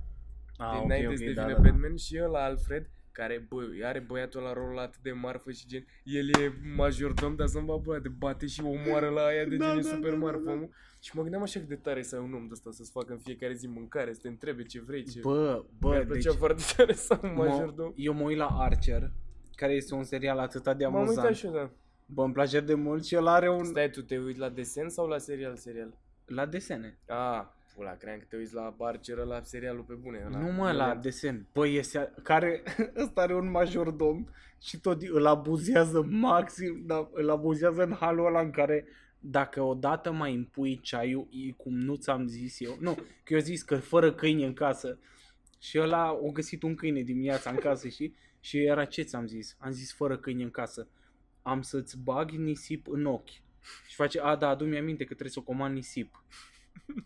[0.57, 1.69] Ah, de ok, înainte ok, să da, devină da, da.
[1.69, 5.85] Batman și ăla Alfred, care, bă, are băiatul la rolul atât de marfă și gen,
[6.03, 9.77] el e majordom, dar să-mi bă, de bate și omoară la aia de Da, gen,
[9.77, 10.67] e da, super da, marfă, da, da.
[11.01, 11.09] Omul.
[11.09, 13.11] Și mă gândeam așa cât de tare să ai un om de ăsta să-ți facă
[13.13, 15.19] în fiecare zi mâncare, să te întrebe ce vrei, ce...
[15.19, 16.37] Bă, Mi-ar bă, plăcea deci...
[16.39, 17.93] foarte tare să am un mă- majordom.
[17.95, 19.11] eu mă uit la Archer,
[19.55, 21.35] care este un serial atât de M-am uitat amuzant.
[21.35, 21.69] și eu, da.
[22.05, 23.63] Bă, îmi place de mult și el are un...
[23.63, 25.93] Stai, tu te uiți la desen sau la serial, serial?
[26.25, 26.97] La desene.
[27.07, 27.43] Ah,
[27.75, 30.23] Pula, cream că te uiți la Barcer la serialul pe bune.
[30.27, 31.01] ăla Nu mă, la violent.
[31.01, 31.45] desen.
[31.53, 32.63] Băi, este, care,
[33.03, 34.25] ăsta are un majordom
[34.59, 38.85] și tot îl abuzează maxim, da, îl abuzează în halul ăla în care
[39.21, 42.93] dacă odată mai împui ceaiul, e cum nu ți-am zis eu, nu,
[43.23, 44.99] că eu zis că fără câini în casă
[45.59, 48.15] și ăla a găsit un câine dimineața în casă, știi?
[48.39, 49.55] Și era ce ți-am zis?
[49.59, 50.87] Am zis fără câini în casă.
[51.41, 53.29] Am să-ți bag nisip în ochi.
[53.87, 56.23] Și face, a, da, adu-mi aminte că trebuie să o comand nisip.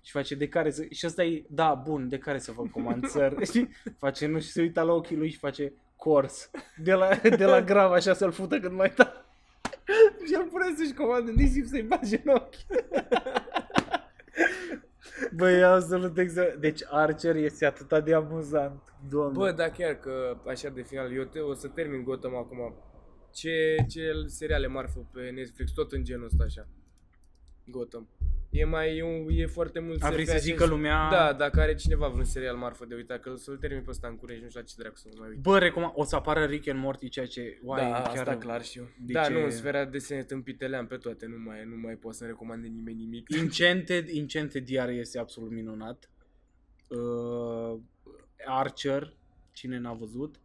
[0.02, 0.86] Și face, de care să...
[0.92, 3.46] Și ăsta e, da, bun, de care să vă comand țăr?
[3.46, 6.52] Și face, nu, și se uita la ochii lui și face, cors.
[6.78, 9.25] De la, de la grav, așa să-l fută când mai da.
[10.26, 12.56] Și el pune să-și comandă nisip să-i bage în ochi.
[15.36, 16.56] Băi, absolut exact.
[16.56, 18.94] Deci Archer este atât de amuzant.
[19.10, 19.38] Doamne.
[19.38, 22.74] Bă, da, chiar că așa de final, eu te, o să termin Gotham acum.
[23.34, 26.68] Ce, ce seriale marfă pe Netflix, tot în genul ăsta așa.
[27.66, 28.08] Gotham.
[28.56, 31.10] E mai, e, un, e foarte mult A vrei SF să așa zic că lumea...
[31.10, 34.16] Da, dacă are cineva vreun serial marfă de uitat, că să-l termin pe ăsta în
[34.16, 35.38] curând și nu știu la ce dracu să mă mai uit.
[35.40, 38.18] Bă, recomand, o să apară Rick and Morty, ceea ce, uai, da, chiar...
[38.18, 38.90] asta clar știu.
[39.00, 41.96] de da, ce- nu, în sfera desene tâmpite le-am pe toate, nu mai, nu mai
[41.96, 43.34] pot să-mi recomande nimeni nimic.
[43.42, 46.10] Enchanted, Enchanted iar este absolut minunat.
[46.88, 47.80] Uh,
[48.46, 49.14] Archer,
[49.52, 50.36] cine n-a văzut?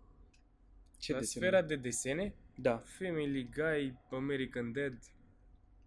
[0.99, 1.47] Ce La desene?
[1.47, 2.83] sfera de desene, Da.
[2.85, 4.99] Family Guy, American Dad,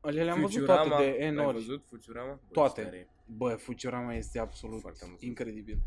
[0.06, 1.56] Ale le-am văzut Futurama, toate de N L-ai ori.
[1.56, 2.34] văzut Futurama?
[2.34, 2.82] Bă, Toate.
[2.82, 5.22] stare, Bă, Futurama este absolut Foarte amuzant.
[5.24, 5.78] incredibil.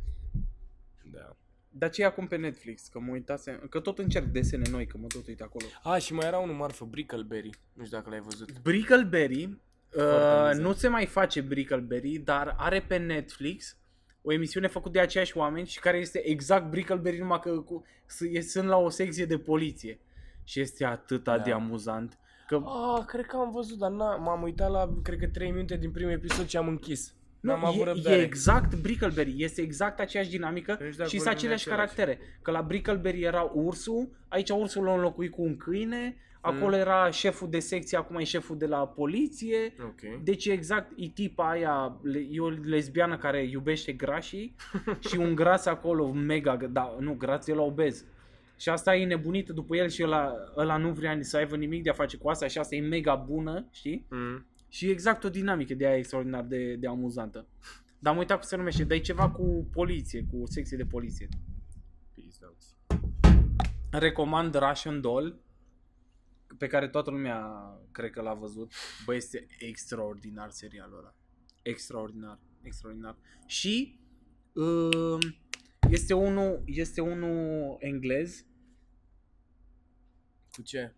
[1.12, 1.36] Da.
[1.70, 2.86] Dar ce e acum pe Netflix?
[2.88, 5.64] Că mă uitasem, că tot încerc desene noi, că mă tot uit acolo.
[5.82, 7.50] A, și mai era unul marfă, Brickleberry.
[7.72, 8.60] Nu știu dacă l-ai văzut.
[8.60, 10.60] Brickleberry, uh, amuzant.
[10.60, 13.76] nu se mai face Brickleberry, dar are pe Netflix
[14.22, 18.20] o emisiune făcută de aceiași oameni și care este exact Brickleberry, numai că cu, s-
[18.20, 20.00] e- sunt la o secție de poliție.
[20.44, 21.38] Și este atât Da.
[21.38, 22.18] de amuzant.
[22.46, 25.76] Că Ah, cred că am văzut, dar n- m-am uitat la, cred că 3 minute
[25.76, 27.14] din primul episod și am închis.
[27.40, 28.16] N-am nu, avut e, răbdare.
[28.16, 31.94] e exact Brickleberry, este exact aceeași dinamică Deci dacă și sunt vorbim aceleași de același.
[31.96, 32.18] caractere.
[32.42, 36.80] Că la Brickleberry era ursul, aici ursul l-a înlocuit cu un câine, acolo Mm.
[36.80, 39.74] era șeful de secție, acum e șeful de la poliție.
[39.82, 40.22] Ok.
[40.22, 44.54] Deci exact, e tipa aia, le- e o lesbiană care iubește grașii
[45.08, 48.04] și un gras acolo, mega, da, nu, gras e la obez.
[48.56, 51.90] Și asta e nebunită după el și ăla, ăla nu vrea să aibă nimic de
[51.90, 54.06] a face cu asta și asta e mega bună, știi?
[54.10, 54.46] Mm.
[54.68, 57.46] Și e exact o dinamică de aia extraordinar de, de amuzantă.
[57.98, 61.28] Dar am uitat cum se numește, dar e ceva cu poliție, cu secție de poliție.
[62.14, 62.56] Peace out.
[63.90, 65.40] Recomand Russian Doll,
[66.58, 67.46] pe care toată lumea
[67.92, 68.72] cred că l-a văzut.
[69.04, 71.14] Bă, este extraordinar serialul ăla.
[71.62, 73.16] Extraordinar, extraordinar.
[73.46, 73.98] Și
[74.52, 75.20] um,
[75.88, 78.44] este unul este unul englez.
[80.52, 80.94] Cu ce?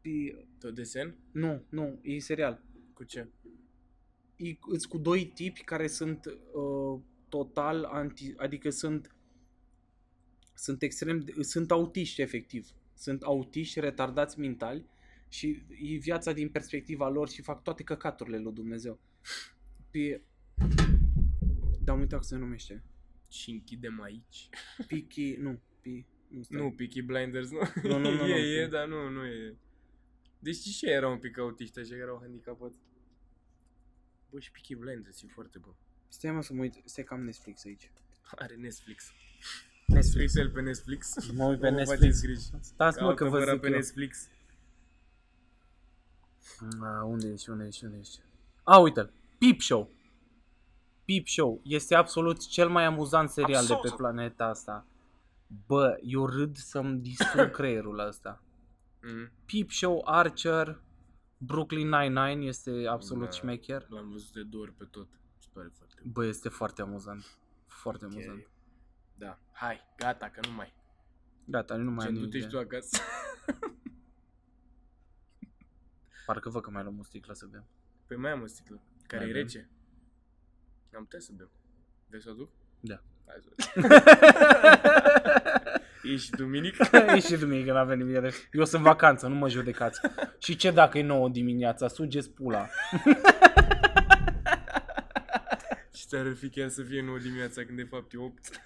[0.00, 1.16] Pi- Tot desen?
[1.32, 2.62] Nu, nu, e serial.
[2.92, 3.28] Cu ce?
[4.36, 9.16] E, îți cu doi tipi care sunt uh, total anti, adică sunt
[10.54, 12.68] sunt extrem de, sunt autiști efectiv.
[12.94, 14.84] Sunt autiști retardați mentali
[15.28, 18.98] și e viața din perspectiva lor și fac toate căcaturile lui Dumnezeu.
[19.90, 20.20] Pe
[21.84, 22.82] da, am uitat cum se numește.
[23.28, 24.48] Și închidem aici.
[24.88, 26.60] Peaky, nu, Pi, nu, stai.
[26.60, 27.58] Nu, Peaky Blinders, nu.
[27.82, 28.70] Nu, nu, nu, e, nu, e, nu.
[28.70, 29.56] dar nu, nu e.
[30.38, 32.78] Deci știi ce era un pic autiști așa, că erau handicapați.
[34.30, 35.74] Bă, și Peaky Blinders e foarte bun.
[36.08, 37.90] Stai mă să mă uit, stai că am Netflix aici.
[38.36, 39.12] Are Netflix.
[39.86, 40.34] Netflix.
[40.34, 41.30] Uite-l pe Netflix.
[41.32, 42.00] Mă uit pe Nu vă Netflix.
[42.00, 42.50] faceți griji.
[42.60, 43.74] Stați mă că vă Altăvăra zic pe eu.
[43.74, 44.28] Netflix.
[46.80, 48.18] A, unde ești, unde ești, unde ești?
[48.62, 49.12] A, uite-l.
[49.38, 49.90] Peep Show.
[51.06, 54.86] Peep Show este absolut cel mai amuzant serial de pe planeta asta.
[55.66, 58.42] Bă, eu râd să-mi distrug creierul la asta.
[59.02, 59.30] Mm.
[59.52, 60.80] Peep Show, Archer,
[61.38, 63.30] Brooklyn Nine-Nine este absolut Da.
[63.30, 63.86] șmecher.
[63.88, 65.08] L-am văzut de două ori pe tot.
[65.10, 66.12] Mi se pare foarte bun.
[66.12, 67.38] Bă, este foarte amuzant.
[67.66, 68.38] Foarte amuzant.
[68.38, 68.50] Ok.
[69.14, 69.38] Da.
[69.52, 70.74] Hai, gata, că nu mai.
[71.44, 72.50] Gata, nu mai am Ce nimic du-te și de...
[72.50, 72.98] tu acasă.
[76.26, 77.64] Parcă văd că mai luăm o sticlă să bem.
[78.06, 78.82] Păi mai am o sticlă.
[79.06, 79.42] Care Mai e bem?
[79.42, 79.70] rece.
[80.96, 81.50] Am putea să bem.
[82.08, 82.50] Vrei să o duc?
[82.80, 83.02] Da.
[83.26, 83.50] Hai să
[86.12, 86.88] Ești duminică?
[87.16, 90.00] e și duminică n-avem nimic de Eu sunt în vacanță, nu mă judecați.
[90.38, 91.88] Și ce dacă e 9 dimineața?
[91.88, 92.68] Sugeți pula.
[95.94, 98.60] Și ți-ar fi chiar să fie 9 dimineața când de fapt e 8.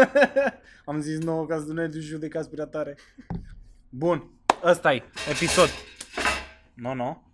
[0.84, 2.96] Am zis 9 ca să nu ne judecați prea tare.
[3.88, 4.30] Bun,
[4.62, 5.68] ăsta e episod.
[6.74, 7.04] Nu, no, nu.
[7.04, 7.25] No.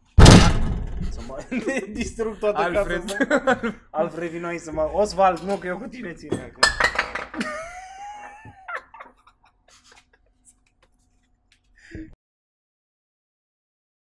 [1.26, 1.62] Să mă
[1.92, 3.04] distrug toată Alfred.
[3.04, 3.58] casa.
[3.60, 3.72] Să...
[3.90, 4.90] Alfred vino aici să mă...
[4.92, 6.62] Osvald, nu, că eu cu tine țin acum.